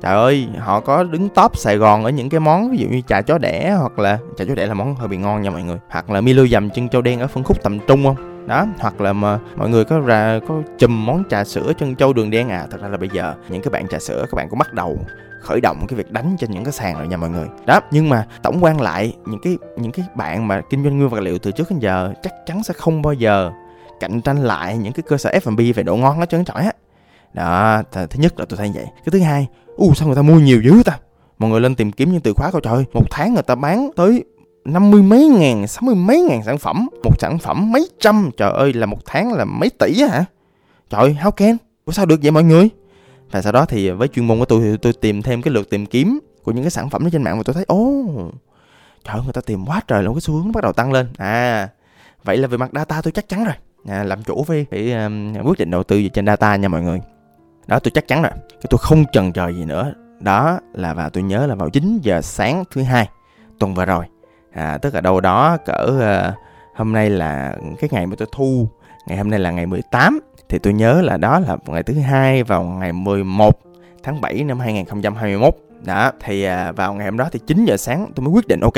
trời 0.05 0.15
ơi, 0.15 0.49
họ 0.59 0.81
có 0.81 1.05
đứng 1.05 1.29
top 1.29 1.57
Sài 1.57 1.77
Gòn 1.77 2.05
ở 2.05 2.11
những 2.11 2.29
cái 2.29 2.41
món, 2.41 2.71
ví 2.71 2.79
dụ 2.79 2.89
như 2.89 3.01
trà 3.01 3.21
chó 3.21 3.39
đẻ 3.39 3.77
hoặc 3.81 3.99
là 3.99 4.19
trà 4.37 4.45
chó 4.45 4.55
đẻ 4.55 4.67
là 4.67 4.75
món 4.75 4.95
hơi 4.95 5.09
bị 5.09 5.17
ngon 5.17 5.43
nha 5.43 5.51
mọi 5.51 5.63
người. 5.63 5.79
Hoặc 5.91 6.11
là 6.11 6.21
Milo 6.21 6.47
dầm 6.47 6.71
chân 6.71 6.89
châu 6.89 7.03
đen 7.03 7.21
ở 7.21 7.27
phân 7.27 7.45
khúc 7.45 7.63
tầm 7.63 7.79
trung 7.87 8.05
không? 8.05 8.47
Đó, 8.49 8.67
hoặc 8.79 9.01
là 9.01 9.13
mà 9.13 9.39
mọi 9.57 9.69
người 9.69 9.85
có 9.85 10.01
ra 10.01 10.41
có 10.49 10.63
chùm 10.79 11.07
món 11.07 11.23
trà 11.31 11.45
sữa 11.45 11.73
chân 11.79 11.97
châu 11.97 12.13
đường 12.13 12.31
đen. 12.31 12.49
À 12.49 12.67
thật 12.71 12.83
ra 12.83 12.89
là 12.89 12.97
bây 12.97 13.09
giờ, 13.13 13.35
những 13.49 13.63
cái 13.63 13.71
bạn 13.71 13.89
trà 13.89 13.99
sữa, 13.99 14.27
các 14.31 14.35
bạn 14.37 14.49
cũng 14.49 14.59
bắt 14.59 14.73
đầu 14.73 14.99
khởi 15.43 15.61
động 15.61 15.87
cái 15.89 15.97
việc 15.97 16.11
đánh 16.11 16.37
trên 16.39 16.51
những 16.51 16.65
cái 16.65 16.73
sàn 16.73 16.95
rồi 16.99 17.07
nha 17.07 17.17
mọi 17.17 17.31
người. 17.31 17.47
Đó, 17.67 17.81
nhưng 17.91 18.09
mà 18.09 18.27
tổng 18.43 18.59
quan 18.61 18.81
lại, 18.81 19.13
những 19.27 19.41
cái 19.43 19.59
những 19.77 19.93
cái 19.93 20.07
bạn 20.15 20.49
mà 20.49 20.61
kinh 20.71 20.85
doanh 20.85 20.99
nguyên 20.99 21.09
vật 21.09 21.21
liệu 21.21 21.39
từ 21.39 21.51
trước 21.51 21.71
đến 21.71 21.79
giờ 21.79 22.13
chắc 22.23 22.33
chắn 22.47 22.63
sẽ 22.63 22.75
không 22.75 23.03
bao 23.03 23.13
giờ 23.13 23.51
cạnh 24.01 24.21
tranh 24.21 24.45
lại 24.45 24.77
những 24.77 24.93
cái 24.93 25.03
cơ 25.09 25.17
sở 25.17 25.31
F&B 25.45 25.61
về 25.75 25.83
độ 25.83 25.97
ngon 25.97 26.21
nó 26.21 26.27
trơn 26.27 26.45
trọi 26.45 26.63
á 26.63 26.73
đó 27.35 27.83
thứ 27.93 28.19
nhất 28.19 28.41
là 28.41 28.47
tôi 28.49 28.57
thấy 28.57 28.71
vậy. 28.75 28.85
Cái 28.85 29.11
thứ 29.13 29.21
hai 29.21 29.47
u 29.77 29.95
sao 29.95 30.09
người 30.09 30.17
ta 30.17 30.23
mua 30.23 30.41
nhiều 30.41 30.63
dữ 30.63 30.83
ta? 30.85 30.99
Mọi 31.39 31.51
người 31.51 31.61
lên 31.61 31.75
tìm 31.75 31.93
kiếm 31.93 32.13
những 32.13 32.21
từ 32.21 32.35
khóa 32.35 32.51
coi 32.51 32.61
trời. 32.65 32.85
Một 32.93 33.05
tháng 33.11 33.35
người 33.35 33.43
ta 33.43 33.55
bán 33.55 33.91
tới 33.97 34.25
năm 34.65 34.91
mươi 34.91 35.03
mấy 35.03 35.29
ngàn 35.29 35.67
sáu 35.67 35.83
mươi 35.83 35.95
mấy 35.95 36.21
ngàn 36.21 36.43
sản 36.43 36.59
phẩm. 36.59 36.89
Một 37.05 37.15
sản 37.19 37.39
phẩm 37.39 37.73
mấy 37.73 37.89
trăm 38.01 38.31
trời 38.37 38.53
ơi 38.53 38.73
là 38.73 38.87
một 38.87 38.99
tháng 39.07 39.33
là 39.33 39.45
mấy 39.45 39.71
tỷ 39.71 40.03
hả? 40.03 40.25
Trời 40.91 41.17
how 41.23 41.31
can? 41.31 41.57
Ủa 41.85 41.93
sao 41.93 42.07
được 42.07 42.21
vậy 42.23 42.31
mọi 42.31 42.43
người? 42.43 42.69
Và 43.31 43.43
sau 43.43 43.53
đó 43.53 43.65
thì 43.65 43.91
với 43.91 44.09
chuyên 44.09 44.27
môn 44.27 44.39
của 44.39 44.45
tôi 44.45 44.61
thì 44.61 44.77
tôi 44.77 44.93
tìm 44.93 45.23
thêm 45.23 45.43
cái 45.43 45.55
lượt 45.55 45.71
tìm 45.71 45.87
kiếm 45.87 46.19
của 46.43 46.53
những 46.53 46.65
cái 46.65 46.71
sản 46.71 46.91
phẩm 46.91 47.05
đó 47.05 47.09
trên 47.13 47.23
mạng 47.23 47.37
và 47.37 47.43
tôi 47.43 47.55
thấy 47.55 47.65
ô 47.69 48.05
trời 49.05 49.17
ơi 49.17 49.23
người 49.25 49.33
ta 49.33 49.41
tìm 49.41 49.67
quá 49.67 49.81
trời 49.89 50.03
luôn 50.03 50.15
cái 50.15 50.21
xu 50.21 50.35
hướng 50.35 50.53
bắt 50.53 50.63
đầu 50.63 50.73
tăng 50.73 50.93
lên. 50.93 51.09
À 51.19 51.69
vậy 52.25 52.37
là 52.37 52.49
về 52.49 52.57
mặt 52.57 52.71
data 52.73 53.03
tôi 53.03 53.13
chắc 53.13 53.29
chắn 53.29 53.45
rồi. 53.45 53.55
À, 53.89 54.05
làm 54.05 54.23
chủ 54.23 54.45
với 54.47 54.67
cái 54.71 54.93
um, 54.93 55.33
quyết 55.43 55.59
định 55.59 55.71
đầu 55.71 55.83
tư 55.83 56.09
trên 56.09 56.27
data 56.27 56.57
nha 56.57 56.69
mọi 56.69 56.83
người 56.83 57.01
đó 57.67 57.79
tôi 57.79 57.91
chắc 57.95 58.09
chắn 58.09 58.23
rồi. 58.23 58.31
Cái 58.51 58.67
tôi 58.71 58.79
không 58.79 59.05
chần 59.13 59.33
chờ 59.33 59.49
gì 59.49 59.65
nữa. 59.65 59.95
Đó 60.21 60.59
là 60.73 60.95
vào 60.95 61.11
tôi 61.11 61.23
nhớ 61.23 61.47
là 61.47 61.55
vào 61.55 61.71
9 61.71 61.99
giờ 62.03 62.21
sáng 62.23 62.65
thứ 62.71 62.83
hai 62.83 63.09
tuần 63.59 63.75
vừa 63.75 63.85
rồi. 63.85 64.05
À, 64.53 64.79
tức 64.79 64.95
là 64.95 65.01
đâu 65.01 65.21
đó 65.21 65.57
cỡ 65.65 65.87
uh, 65.87 66.35
hôm 66.75 66.93
nay 66.93 67.11
là 67.11 67.57
cái 67.79 67.91
ngày 67.93 68.07
mà 68.07 68.17
tôi 68.19 68.29
thu 68.33 68.69
ngày 69.07 69.19
hôm 69.19 69.31
nay 69.31 69.41
là 69.41 69.51
ngày 69.51 69.67
18 69.67 70.21
thì 70.49 70.59
tôi 70.59 70.73
nhớ 70.73 71.03
là 71.03 71.17
đó 71.17 71.41
là 71.41 71.57
ngày 71.67 71.83
thứ 71.83 71.95
hai 71.95 72.43
vào 72.43 72.63
ngày 72.65 72.93
11 72.93 73.61
tháng 74.03 74.21
7 74.21 74.45
năm 74.45 74.61
2021 74.61 75.55
đó 75.85 76.13
thì 76.21 76.47
uh, 76.47 76.77
vào 76.77 76.95
ngày 76.95 77.05
hôm 77.05 77.17
đó 77.17 77.29
thì 77.33 77.41
9 77.47 77.65
giờ 77.65 77.77
sáng 77.77 78.13
tôi 78.15 78.25
mới 78.25 78.33
quyết 78.33 78.49
định 78.49 78.61
ok 78.61 78.75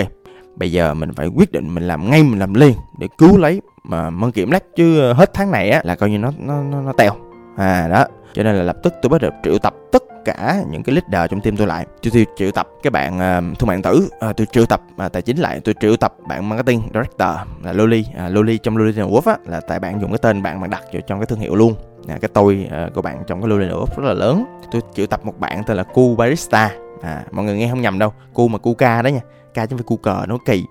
bây 0.57 0.73
giờ 0.73 0.95
mình 0.95 1.13
phải 1.13 1.27
quyết 1.27 1.53
định 1.53 1.75
mình 1.75 1.89
làm 1.89 2.11
ngay 2.11 2.23
mình 2.23 2.39
làm 2.39 2.55
liền 2.55 2.75
để 2.99 3.09
cứu 3.19 3.39
lấy 3.39 3.61
mà 3.85 4.11
mân 4.11 4.33
kiểm 4.33 4.51
lách 4.51 4.65
chứ 4.77 5.01
ờ, 5.01 5.13
hết 5.13 5.31
tháng 5.35 5.51
này 5.51 5.71
á 5.71 5.81
là 5.85 5.97
coi 5.97 6.11
như 6.11 6.19
nó 6.19 6.33
nó 6.39 6.63
nó, 6.63 6.83
nó 6.83 6.93
teo 6.93 7.13
à 7.57 7.89
đó. 7.89 8.05
Cho 8.35 8.43
nên 8.43 8.57
là 8.57 8.63
lập 8.63 8.77
tức 8.83 8.95
tôi 9.03 9.11
bắt 9.11 9.21
đầu 9.21 9.31
triệu 9.45 9.59
tập 9.59 9.75
tất 9.93 10.03
cả 10.25 10.57
những 10.71 10.83
cái 10.83 10.95
leader 10.95 11.31
trong 11.31 11.41
team 11.41 11.57
tôi 11.57 11.67
lại. 11.67 11.87
Tôi, 12.03 12.11
tôi 12.15 12.27
triệu 12.37 12.51
tập 12.51 12.69
cái 12.83 12.91
bạn 12.91 13.15
uh, 13.15 13.59
thương 13.59 13.67
mại 13.67 13.77
điện 13.77 13.83
tử. 13.83 14.09
Uh, 14.31 14.37
tôi 14.37 14.47
triệu 14.53 14.67
tập 14.67 14.81
uh, 15.07 15.13
tài 15.13 15.23
chính 15.23 15.37
lại. 15.37 15.61
Tôi 15.65 15.75
triệu 15.81 15.97
tập 15.97 16.15
bạn 16.29 16.49
marketing 16.49 16.83
director 16.95 17.31
là 17.63 17.73
Loli. 17.73 18.05
Uh, 18.27 18.33
Loli 18.33 18.59
trong 18.59 18.77
Loli 18.77 18.93
Network 18.93 19.31
á 19.33 19.37
là 19.47 19.61
tại 19.69 19.81
bạn 19.81 20.01
dùng 20.01 20.11
cái 20.11 20.19
tên 20.23 20.43
bạn 20.43 20.61
mà 20.61 20.67
đặt 20.67 20.83
vào 20.93 21.03
trong 21.07 21.21
cái 21.21 21.27
thương 21.27 21.39
hiệu 21.39 21.55
luôn. 21.55 21.75
À, 22.09 22.19
cái 22.21 22.31
tôi 22.35 22.69
uh, 22.87 22.95
của 22.95 23.03
bạn 23.03 23.23
trong 23.27 23.41
cái 23.41 23.49
Loli 23.49 23.67
Network 23.67 23.87
rất 23.97 24.09
là 24.09 24.15
lớn. 24.15 24.45
Tôi 24.73 24.83
triệu 24.95 25.07
tập 25.07 25.21
một 25.25 25.39
bạn 25.39 25.65
tên 25.65 25.77
là 25.77 25.83
Cu 25.83 26.17
Barista. 26.17 26.71
À, 27.03 27.25
mọi 27.31 27.45
người 27.45 27.57
nghe 27.57 27.69
không 27.69 27.81
nhầm 27.81 27.99
đâu. 27.99 28.13
Cu 28.35 28.49
mà 28.49 28.59
Cu 28.59 28.75
ca 28.75 29.03
đó 29.03 29.09
nha. 29.09 29.21
Ca 29.55 29.67
chứ 29.67 29.71
không 29.71 29.79
phải 29.79 29.85
Cu 29.87 29.97
cờ 29.97 30.25
nó 30.29 30.39
kỳ. 30.47 30.65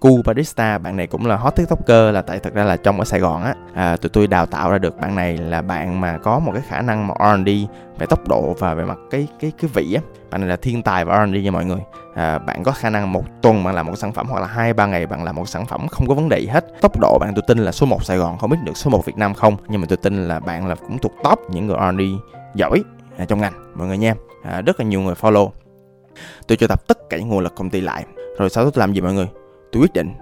Cu 0.00 0.22
Barista 0.24 0.78
bạn 0.78 0.96
này 0.96 1.06
cũng 1.06 1.26
là 1.26 1.36
hot 1.36 1.56
tiktoker 1.56 2.14
là 2.14 2.22
tại 2.22 2.38
thật 2.38 2.54
ra 2.54 2.64
là 2.64 2.76
trong 2.76 2.98
ở 2.98 3.04
Sài 3.04 3.20
Gòn 3.20 3.42
á. 3.42 3.54
À, 3.74 3.96
tụi 3.96 4.10
tôi 4.10 4.26
đào 4.26 4.46
tạo 4.46 4.70
ra 4.70 4.78
được 4.78 5.00
bạn 5.00 5.14
này 5.14 5.36
là 5.36 5.62
bạn 5.62 6.00
mà 6.00 6.18
có 6.18 6.38
một 6.38 6.52
cái 6.52 6.62
khả 6.68 6.82
năng 6.82 7.06
mà 7.06 7.14
R&D 7.18 7.48
về 7.98 8.06
tốc 8.06 8.28
độ 8.28 8.54
và 8.58 8.74
về 8.74 8.84
mặt 8.84 8.98
cái 9.10 9.28
cái 9.40 9.52
cái 9.60 9.70
vị 9.74 9.94
á. 9.94 10.02
Bạn 10.30 10.40
này 10.40 10.50
là 10.50 10.56
thiên 10.56 10.82
tài 10.82 11.04
và 11.04 11.26
R&D 11.26 11.34
nha 11.44 11.50
mọi 11.50 11.64
người. 11.64 11.80
À, 12.14 12.38
bạn 12.38 12.62
có 12.62 12.72
khả 12.72 12.90
năng 12.90 13.12
một 13.12 13.24
tuần 13.42 13.64
bạn 13.64 13.74
làm 13.74 13.86
một 13.86 13.96
sản 13.96 14.12
phẩm 14.12 14.26
hoặc 14.28 14.40
là 14.40 14.46
hai 14.46 14.72
ba 14.72 14.86
ngày 14.86 15.06
bạn 15.06 15.24
làm 15.24 15.36
một 15.36 15.48
sản 15.48 15.66
phẩm 15.66 15.88
không 15.88 16.08
có 16.08 16.14
vấn 16.14 16.28
đề 16.28 16.38
gì 16.38 16.46
hết. 16.46 16.64
Tốc 16.80 17.00
độ 17.00 17.18
bạn 17.20 17.32
tôi 17.34 17.42
tin 17.46 17.58
là 17.58 17.72
số 17.72 17.86
1 17.86 18.04
Sài 18.04 18.18
Gòn 18.18 18.38
không 18.38 18.50
biết 18.50 18.58
được 18.64 18.76
số 18.76 18.90
1 18.90 19.04
Việt 19.04 19.16
Nam 19.16 19.34
không. 19.34 19.56
Nhưng 19.68 19.80
mà 19.80 19.86
tôi 19.88 19.96
tin 19.96 20.28
là 20.28 20.40
bạn 20.40 20.66
là 20.66 20.74
cũng 20.74 20.98
thuộc 20.98 21.12
top 21.24 21.40
những 21.50 21.66
người 21.66 21.76
R&D 21.76 22.02
giỏi 22.54 22.82
à, 23.18 23.24
trong 23.24 23.40
ngành 23.40 23.52
mọi 23.74 23.88
người 23.88 23.98
nha. 23.98 24.14
À, 24.44 24.60
rất 24.60 24.80
là 24.80 24.86
nhiều 24.86 25.00
người 25.00 25.14
follow. 25.14 25.50
Tôi 26.46 26.56
cho 26.56 26.66
tập 26.66 26.86
tất 26.86 26.98
cả 27.10 27.16
những 27.18 27.28
nguồn 27.28 27.40
lực 27.40 27.54
công 27.56 27.70
ty 27.70 27.80
lại. 27.80 28.04
Rồi 28.38 28.50
sau 28.50 28.64
đó 28.64 28.70
tôi 28.74 28.80
làm 28.80 28.92
gì 28.92 29.00
mọi 29.00 29.12
người? 29.12 29.28
Tôi 29.76 29.82
quyết 29.82 29.92
định. 29.92 30.14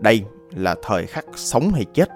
Đây 0.00 0.24
là 0.50 0.74
thời 0.82 1.06
khắc 1.06 1.24
sống 1.34 1.70
hay 1.74 1.84
chết. 1.94 2.08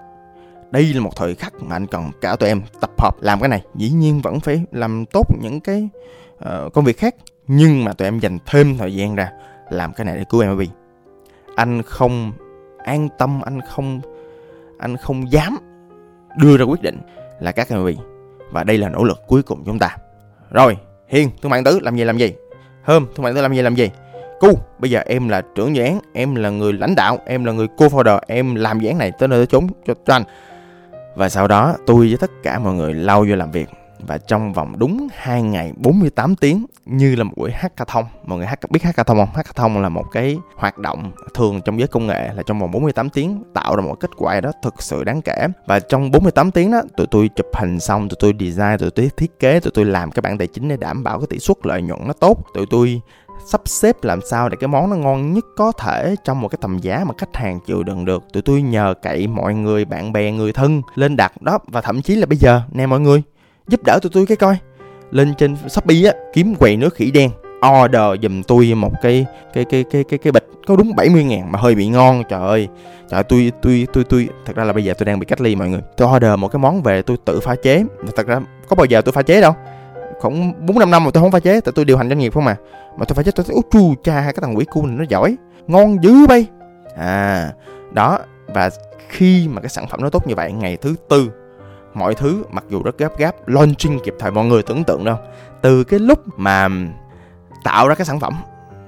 Đây 0.71 0.93
là 0.95 1.01
một 1.01 1.17
thời 1.17 1.35
khắc 1.35 1.55
mà 1.63 1.77
anh 1.77 1.87
cần 1.87 2.11
cả 2.21 2.37
tụi 2.37 2.49
em 2.49 2.63
tập 2.81 2.91
hợp 2.99 3.17
làm 3.21 3.41
cái 3.41 3.49
này. 3.49 3.63
Dĩ 3.75 3.91
nhiên 3.91 4.21
vẫn 4.21 4.41
phải 4.41 4.63
làm 4.73 5.05
tốt 5.13 5.27
những 5.43 5.61
cái 5.61 5.89
uh, 6.35 6.73
công 6.73 6.85
việc 6.85 6.99
khác. 6.99 7.15
Nhưng 7.47 7.85
mà 7.85 7.93
tụi 7.93 8.09
em 8.09 8.19
dành 8.19 8.39
thêm 8.47 8.79
thời 8.79 8.95
gian 8.95 9.15
ra 9.15 9.31
làm 9.71 9.93
cái 9.93 10.05
này 10.05 10.17
để 10.17 10.25
cứu 10.31 10.41
em 10.41 10.59
anh 11.57 11.83
không 11.83 12.33
an 12.85 13.09
tâm 13.19 13.41
anh 13.45 13.61
không 13.69 14.01
anh 14.79 14.97
không 14.97 15.33
dám 15.33 15.59
đưa 16.39 16.57
ra 16.57 16.65
quyết 16.65 16.83
định 16.83 16.99
là 17.41 17.53
các 17.53 17.69
em 17.69 17.95
và 18.53 18.65
đây 18.65 18.79
là 18.79 18.89
nỗ 18.89 19.05
lực 19.05 19.19
cuối 19.27 19.43
cùng 19.43 19.63
chúng 19.67 19.79
ta. 19.79 19.97
Rồi 20.51 20.77
hiền 21.09 21.31
thương 21.43 21.51
mại 21.51 21.63
tứ 21.65 21.81
làm 21.81 21.97
gì 21.97 22.05
làm 22.05 22.19
gì? 22.19 22.35
Hôm 22.85 23.07
thương 23.15 23.25
mại 23.25 23.35
tứ 23.35 23.41
làm 23.41 23.55
gì 23.55 23.63
làm 23.63 23.75
gì? 23.75 23.91
Cu, 24.41 24.59
bây 24.79 24.91
giờ 24.91 25.03
em 25.07 25.29
là 25.29 25.43
trưởng 25.55 25.77
dự 25.77 25.83
án, 25.83 26.01
em 26.13 26.35
là 26.35 26.51
người 26.51 26.73
lãnh 26.73 26.95
đạo, 26.95 27.19
em 27.27 27.45
là 27.45 27.53
người 27.53 27.67
co-founder, 27.77 28.19
em 28.27 28.55
làm 28.55 28.81
dự 28.81 28.89
án 28.89 28.99
này 28.99 29.13
tới 29.19 29.29
nơi 29.29 29.39
tới 29.39 29.47
chốn 29.47 29.67
cho, 29.87 29.95
cho 30.07 30.15
anh. 30.15 30.23
Và 31.17 31.29
sau 31.29 31.49
đó 31.49 31.77
tôi 31.87 32.09
với 32.09 32.17
tất 32.21 32.31
cả 32.43 32.59
mọi 32.59 32.75
người 32.75 32.95
lao 32.95 33.25
vô 33.29 33.37
làm 33.37 33.51
việc. 33.51 33.69
Và 34.01 34.19
trong 34.19 34.53
vòng 34.53 34.79
đúng 34.79 35.09
2 35.15 35.43
ngày 35.43 35.73
48 35.77 36.37
tiếng 36.37 36.67
như 36.85 37.17
là 37.17 37.25
một 37.25 37.33
buổi 37.37 37.51
hackathon 37.53 38.05
mọi 38.25 38.39
người 38.39 38.49
biết 38.71 38.83
hackathon 38.83 39.17
không? 39.17 39.29
Hackathon 39.35 39.83
là 39.83 39.89
một 39.89 40.05
cái 40.13 40.39
hoạt 40.57 40.79
động 40.79 41.13
thường 41.35 41.61
trong 41.65 41.79
giới 41.79 41.89
công 41.89 42.07
nghệ 42.07 42.33
là 42.35 42.43
trong 42.47 42.61
vòng 42.61 42.71
48 42.71 43.11
tiếng 43.11 43.43
tạo 43.55 43.77
ra 43.77 43.83
một 43.83 43.95
kết 44.01 44.11
quả 44.17 44.41
đó 44.41 44.53
thực 44.63 44.83
sự 44.83 45.05
đáng 45.05 45.23
kể. 45.23 45.47
Và 45.67 45.81
trong 45.81 46.11
48 46.11 46.51
tiếng 46.51 46.71
đó 46.71 46.83
tụi 46.97 47.07
tôi 47.11 47.31
chụp 47.37 47.47
hình 47.55 47.81
xong 47.81 48.09
tụi 48.09 48.17
tôi 48.21 48.33
design 48.41 48.79
tụi 48.79 48.91
tôi 48.91 49.11
thiết 49.17 49.39
kế 49.39 49.61
tụi 49.61 49.71
tôi 49.75 49.85
làm 49.85 50.11
cái 50.11 50.23
bản 50.23 50.39
tài 50.39 50.47
chính 50.47 50.69
để 50.69 50.77
đảm 50.77 51.05
bảo 51.05 51.19
cái 51.19 51.27
tỷ 51.31 51.39
suất 51.39 51.57
lợi 51.63 51.83
nhuận 51.83 52.01
nó 52.07 52.13
tốt. 52.13 52.39
Tụi 52.55 52.67
tôi 52.71 53.01
sắp 53.45 53.61
xếp 53.65 54.05
làm 54.05 54.21
sao 54.31 54.49
để 54.49 54.57
cái 54.61 54.69
món 54.69 54.91
nó 54.91 54.97
ngon 54.97 55.33
nhất 55.33 55.45
có 55.57 55.73
thể 55.73 56.17
trong 56.25 56.41
một 56.41 56.49
cái 56.49 56.59
tầm 56.61 56.79
giá 56.79 57.05
mà 57.07 57.15
khách 57.19 57.37
hàng 57.37 57.61
chịu 57.67 57.83
đựng 57.83 58.05
được. 58.05 58.23
Tụi 58.33 58.43
tôi 58.43 58.63
nhờ 58.63 58.95
cậy 59.03 59.27
mọi 59.27 59.55
người, 59.55 59.85
bạn 59.85 60.13
bè, 60.13 60.31
người 60.31 60.53
thân 60.53 60.83
lên 60.95 61.17
đặt 61.17 61.43
đó 61.43 61.59
và 61.67 61.81
thậm 61.81 62.03
chí 62.03 62.15
là 62.15 62.27
bây 62.27 62.39
giờ, 62.39 62.63
nè 62.73 62.87
mọi 62.87 63.01
người, 63.01 63.23
giúp 63.69 63.81
đỡ 63.85 63.99
tụi 64.03 64.11
tôi 64.15 64.27
cái 64.27 64.37
coi. 64.37 64.57
Lên 65.11 65.35
trên 65.39 65.57
shopee 65.69 66.03
á, 66.05 66.13
kiếm 66.33 66.55
quầy 66.55 66.77
nước 66.77 66.95
khỉ 66.95 67.11
đen, 67.11 67.31
order 67.83 68.23
giùm 68.23 68.43
tôi 68.43 68.75
một 68.75 68.93
cái 69.03 69.27
cái 69.55 69.65
cái 69.65 69.85
cái 69.91 70.05
cái 70.05 70.19
cái 70.19 70.33
bịch 70.33 70.49
có 70.67 70.77
đúng 70.77 70.95
70 70.97 71.25
ngàn 71.25 71.53
mà 71.53 71.59
hơi 71.59 71.75
bị 71.75 71.87
ngon, 71.87 72.23
trời 72.29 72.41
ơi. 72.41 72.69
Trời, 73.11 73.23
tôi 73.23 73.53
tôi 73.63 73.87
tôi 73.93 74.05
tôi, 74.05 74.29
thật 74.47 74.57
ra 74.57 74.65
là 74.65 74.73
bây 74.73 74.85
giờ 74.85 74.95
tôi 74.99 75.05
đang 75.05 75.19
bị 75.19 75.27
cách 75.27 75.41
ly 75.41 75.57
mọi 75.57 75.69
người. 75.69 75.81
Tôi 75.97 76.17
order 76.17 76.39
một 76.39 76.49
cái 76.49 76.59
món 76.59 76.83
về 76.83 77.03
tôi 77.03 77.17
tự 77.25 77.41
pha 77.41 77.55
chế. 77.55 77.85
Thật 78.17 78.27
ra, 78.27 78.41
có 78.69 78.77
bao 78.77 78.85
giờ 78.85 79.01
tôi 79.01 79.13
pha 79.13 79.23
chế 79.23 79.41
đâu 79.41 79.53
khoảng 80.29 80.67
bốn 80.67 80.79
năm 80.79 80.91
năm 80.91 81.05
mà 81.05 81.11
tôi 81.11 81.23
không 81.23 81.31
pha 81.31 81.41
chế 81.41 81.61
tại 81.61 81.73
tôi 81.77 81.85
điều 81.85 81.97
hành 81.97 82.09
doanh 82.09 82.19
nghiệp 82.19 82.35
không 82.35 82.45
mà. 82.45 82.57
Mà 82.97 83.05
tôi 83.05 83.15
pha 83.15 83.23
chế 83.23 83.31
tôi 83.31 83.45
thấy 83.49 83.55
út 83.55 83.67
chu 83.71 83.95
cha 84.05 84.23
cái 84.23 84.35
thằng 84.43 84.57
quỷ 84.57 84.65
cu 84.65 84.87
này 84.87 84.97
nó 84.97 85.05
giỏi 85.09 85.37
ngon 85.67 86.03
dữ 86.03 86.27
bay. 86.27 86.47
À 86.97 87.53
đó 87.93 88.19
và 88.47 88.71
khi 89.09 89.49
mà 89.49 89.61
cái 89.61 89.69
sản 89.69 89.87
phẩm 89.87 90.01
nó 90.03 90.11
tốt 90.11 90.27
như 90.27 90.35
vậy 90.35 90.53
ngày 90.53 90.77
thứ 90.77 90.95
tư 91.09 91.31
mọi 91.95 92.15
thứ 92.15 92.45
mặc 92.51 92.65
dù 92.69 92.83
rất 92.83 92.99
gấp 92.99 93.19
gáp 93.19 93.49
launching 93.49 93.99
kịp 94.05 94.15
thời 94.19 94.31
mọi 94.31 94.45
người 94.45 94.63
tưởng 94.63 94.85
tượng 94.85 95.05
đâu 95.05 95.17
từ 95.63 95.85
cái 95.85 96.01
lúc 96.01 96.39
mà 96.39 96.69
tạo 97.65 97.89
ra 97.89 97.95
cái 97.95 98.05
sản 98.05 98.21
phẩm 98.21 98.35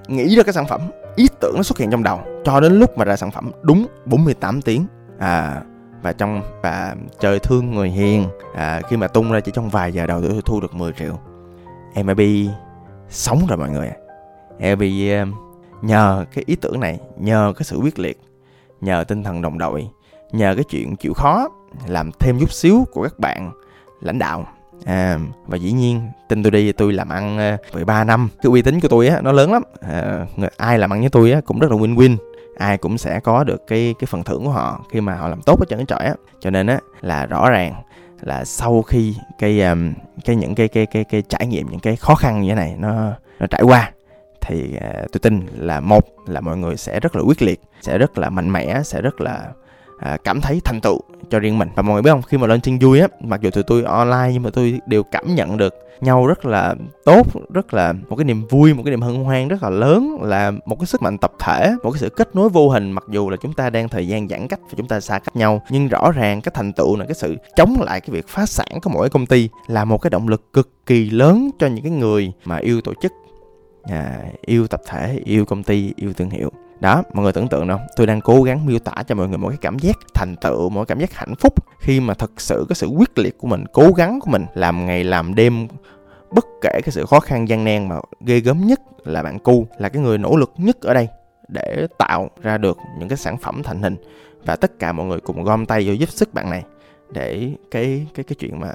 nghĩ 0.09 0.37
ra 0.37 0.43
cái 0.43 0.53
sản 0.53 0.67
phẩm 0.67 0.81
ý 1.17 1.27
tưởng 1.41 1.55
nó 1.57 1.63
xuất 1.63 1.79
hiện 1.79 1.91
trong 1.91 2.03
đầu 2.03 2.21
cho 2.45 2.61
đến 2.61 2.79
lúc 2.79 2.99
mà 2.99 3.05
ra 3.05 3.17
sản 3.17 3.31
phẩm 3.31 3.51
đúng 3.63 3.87
48 4.05 4.63
tiếng 4.63 4.87
à 5.19 5.63
và 6.03 6.13
trong 6.13 6.43
và 6.63 6.95
trời 7.21 7.39
thương 7.39 7.71
người 7.71 7.89
hiền 7.89 8.25
à, 8.55 8.81
khi 8.89 8.97
mà 8.97 9.09
tung 9.09 9.33
ra 9.33 9.41
chỉ 9.41 9.53
trong 9.55 9.69
vài 9.69 9.93
giờ 9.93 10.07
đầu 10.07 10.23
tôi 10.23 10.43
thu 10.45 10.61
được 10.61 10.75
10 10.75 10.93
triệu. 10.93 11.19
MLB 11.95 12.21
sống 13.09 13.47
rồi 13.49 13.59
mọi 13.59 13.71
người 13.71 13.91
MLB 14.59 14.83
um, 15.23 15.35
nhờ 15.83 16.25
cái 16.35 16.45
ý 16.47 16.57
tưởng 16.57 16.81
này 16.81 17.01
nhờ 17.17 17.53
cái 17.57 17.65
sự 17.65 17.79
quyết 17.79 17.99
liệt 17.99 18.21
nhờ 18.81 19.05
tinh 19.09 19.23
thần 19.23 19.43
đồng 19.43 19.59
đội 19.59 19.89
nhờ 20.33 20.55
cái 20.55 20.65
chuyện 20.65 20.97
chịu 20.97 21.15
khó 21.15 21.49
làm 21.87 22.11
thêm 22.19 22.39
chút 22.41 22.53
xíu 22.53 22.87
của 22.93 23.03
các 23.03 23.19
bạn 23.19 23.51
lãnh 24.01 24.19
đạo. 24.19 24.47
À, 24.85 25.19
và 25.47 25.57
dĩ 25.57 25.73
nhiên 25.73 26.11
tin 26.29 26.43
tôi 26.43 26.51
đi 26.51 26.73
tôi 26.73 26.93
làm 26.93 27.09
ăn 27.09 27.55
uh, 27.55 27.75
13 27.75 28.05
năm. 28.05 28.29
Cái 28.43 28.51
uy 28.51 28.63
tín 28.63 28.81
của 28.81 28.89
tôi 28.89 29.09
á 29.09 29.21
nó 29.21 29.33
lớn 29.33 29.53
lắm. 29.53 29.63
À, 29.81 30.27
ai 30.57 30.79
làm 30.79 30.93
ăn 30.93 31.01
với 31.01 31.11
tôi 31.11 31.33
á 31.33 31.41
cũng 31.41 31.59
rất 31.59 31.71
là 31.71 31.77
win 31.77 31.97
win 31.97 32.17
ai 32.59 32.79
cũng 32.79 32.99
sẽ 32.99 33.21
có 33.21 33.45
được 33.45 33.67
cái 33.67 33.95
cái 33.99 34.07
phần 34.07 34.25
thưởng 34.25 34.45
của 34.45 34.51
họ 34.51 34.85
khi 34.91 35.01
mà 35.01 35.15
họ 35.15 35.29
làm 35.29 35.41
tốt 35.47 35.61
ở 35.61 35.65
trận 35.69 35.87
trọi 35.87 36.05
á. 36.05 36.15
Cho 36.41 36.51
nên 36.51 36.67
á 36.67 36.79
là 37.01 37.27
rõ 37.27 37.51
ràng 37.51 37.83
là 38.21 38.45
sau 38.45 38.83
khi 38.83 39.15
cái 39.39 39.61
um, 39.61 39.93
cái 40.25 40.37
những 40.37 40.55
cái 40.55 40.69
cái 40.69 40.87
cái 40.87 41.05
cái 41.05 41.23
trải 41.23 41.47
nghiệm 41.47 41.71
những 41.71 41.81
cái 41.81 41.97
khó 41.97 42.15
khăn 42.15 42.41
như 42.41 42.49
thế 42.49 42.55
này 42.55 42.75
nó 42.79 43.13
nó 43.41 43.47
trải 43.47 43.63
qua 43.63 43.93
thì 44.41 44.77
uh, 44.77 45.13
tôi 45.13 45.21
tin 45.23 45.47
là 45.57 45.81
một 45.81 46.05
là 46.27 46.41
mọi 46.41 46.57
người 46.57 46.77
sẽ 46.77 47.01
rất 47.01 47.17
là 47.17 47.23
quyết 47.23 47.43
liệt 47.43 47.61
sẽ 47.81 47.99
rất 47.99 48.19
là 48.19 48.31
mạnh 48.31 48.53
mẽ 48.53 48.83
sẽ 48.83 49.03
rất 49.03 49.21
là 49.21 49.53
à, 49.99 50.17
cảm 50.25 50.41
thấy 50.41 50.61
thành 50.65 50.81
tựu 50.81 51.01
cho 51.31 51.39
riêng 51.39 51.59
mình. 51.59 51.69
Và 51.75 51.83
mọi 51.83 51.95
người 51.95 52.03
biết 52.03 52.11
không 52.11 52.23
khi 52.23 52.39
mà 52.39 52.47
lên 52.47 52.61
trên 52.61 52.79
vui 52.79 53.01
á 53.01 53.09
mặc 53.21 53.41
dù 53.41 53.51
tụi 53.51 53.63
tôi 53.63 53.83
online 53.83 54.31
nhưng 54.33 54.43
mà 54.43 54.51
tôi 54.51 54.81
đều 54.87 55.03
cảm 55.03 55.35
nhận 55.35 55.57
được 55.57 55.75
nhau 56.01 56.27
rất 56.27 56.45
là 56.45 56.75
tốt 57.05 57.27
rất 57.55 57.75
là 57.75 57.93
một 58.09 58.17
cái 58.17 58.25
niềm 58.25 58.47
vui 58.51 58.75
một 58.75 58.83
cái 58.85 58.91
niềm 58.91 59.01
hân 59.01 59.25
hoan 59.25 59.49
rất 59.49 59.63
là 59.63 59.71
lớn 59.71 60.19
là 60.23 60.51
một 60.67 60.77
cái 60.81 60.87
sức 60.87 61.03
mạnh 61.03 61.19
tập 61.19 61.33
thể 61.39 61.75
một 61.83 61.91
cái 61.91 62.01
sự 62.01 62.09
kết 62.09 62.37
nối 62.37 62.49
vô 62.49 62.69
hình 62.69 62.93
mặc 62.93 63.05
dù 63.11 63.31
là 63.31 63.37
chúng 63.37 63.53
ta 63.53 63.71
đang 63.71 63.89
thời 63.89 64.09
gian 64.09 64.29
giãn 64.29 64.49
cách 64.49 64.61
và 64.63 64.73
chúng 64.77 64.89
ta 64.89 65.01
xa 65.01 65.19
cách 65.19 65.37
nhau. 65.37 65.63
Nhưng 65.71 65.89
rõ 65.89 66.13
ràng 66.13 66.41
cái 66.41 66.53
thành 66.55 66.73
tựu 66.73 66.97
là 66.97 67.05
cái 67.05 67.15
sự 67.15 67.37
chống 67.57 67.77
lại 67.81 68.01
cái 68.01 68.11
việc 68.11 68.29
phá 68.29 68.47
sản 68.47 68.79
của 68.83 68.91
mỗi 68.91 69.11
công 69.11 69.27
ty 69.27 69.49
là 69.67 69.85
một 69.85 69.99
cái 69.99 70.11
động 70.11 70.29
lực 70.29 70.53
cực 70.53 70.87
kỳ 70.87 71.11
lớn 71.11 71.51
cho 71.59 71.67
những 71.67 71.85
cái 71.85 71.93
người 71.93 72.33
mà 72.45 72.57
yêu 72.57 72.81
tổ 72.81 72.93
chức 73.03 73.13
à, 73.83 74.25
yêu 74.41 74.67
tập 74.67 74.81
thể 74.87 75.21
yêu 75.25 75.45
công 75.45 75.63
ty 75.63 75.93
yêu 75.97 76.13
thương 76.13 76.31
hiệu 76.31 76.51
đó, 76.81 77.03
mọi 77.13 77.23
người 77.23 77.33
tưởng 77.33 77.49
tượng 77.49 77.69
không 77.69 77.81
tôi 77.97 78.07
đang 78.07 78.21
cố 78.21 78.43
gắng 78.43 78.67
miêu 78.67 78.79
tả 78.79 78.93
cho 79.07 79.15
mọi 79.15 79.29
người 79.29 79.39
một 79.39 79.49
cái 79.49 79.59
cảm 79.61 79.79
giác 79.79 79.97
thành 80.15 80.37
tựu, 80.37 80.69
một 80.69 80.81
cái 80.81 80.87
cảm 80.87 81.01
giác 81.01 81.15
hạnh 81.15 81.35
phúc 81.35 81.55
khi 81.81 82.01
mà 82.01 82.15
thật 82.15 82.31
sự 82.37 82.67
cái 82.69 82.77
sự 82.77 82.87
quyết 82.87 83.19
liệt 83.19 83.39
của 83.39 83.49
mình, 83.49 83.65
cố 83.73 83.93
gắng 83.97 84.21
của 84.21 84.31
mình 84.31 84.47
làm 84.55 84.87
ngày 84.87 85.05
làm 85.05 85.35
đêm 85.35 85.69
bất 86.31 86.47
kể 86.63 86.81
cái 86.85 86.91
sự 86.91 87.07
khó 87.07 87.21
khăn, 87.21 87.49
gian 87.49 87.65
nan 87.65 87.89
mà 87.89 87.97
ghê 88.21 88.41
gớm 88.41 88.67
nhất 88.67 88.81
là 89.05 89.23
bạn 89.23 89.39
cu, 89.39 89.67
là 89.79 89.89
cái 89.89 90.03
người 90.03 90.19
nỗ 90.19 90.37
lực 90.37 90.53
nhất 90.57 90.81
ở 90.81 90.95
đây 90.95 91.09
để 91.49 91.87
tạo 91.99 92.31
ra 92.43 92.59
được 92.59 92.79
những 92.99 93.09
cái 93.09 93.19
sản 93.19 93.37
phẩm 93.39 93.63
thành 93.63 93.83
hình. 93.83 93.97
Và 94.45 94.57
tất 94.57 94.79
cả 94.79 94.93
mọi 94.93 95.07
người 95.07 95.21
cùng 95.21 95.45
gom 95.45 95.67
tay 95.67 95.87
vô 95.87 95.93
giúp 95.93 96.09
sức 96.09 96.35
bạn 96.35 96.51
này 96.51 96.65
để 97.11 97.51
cái 97.71 98.07
cái 98.15 98.25
cái 98.25 98.37
chuyện 98.39 98.61
mà 98.61 98.73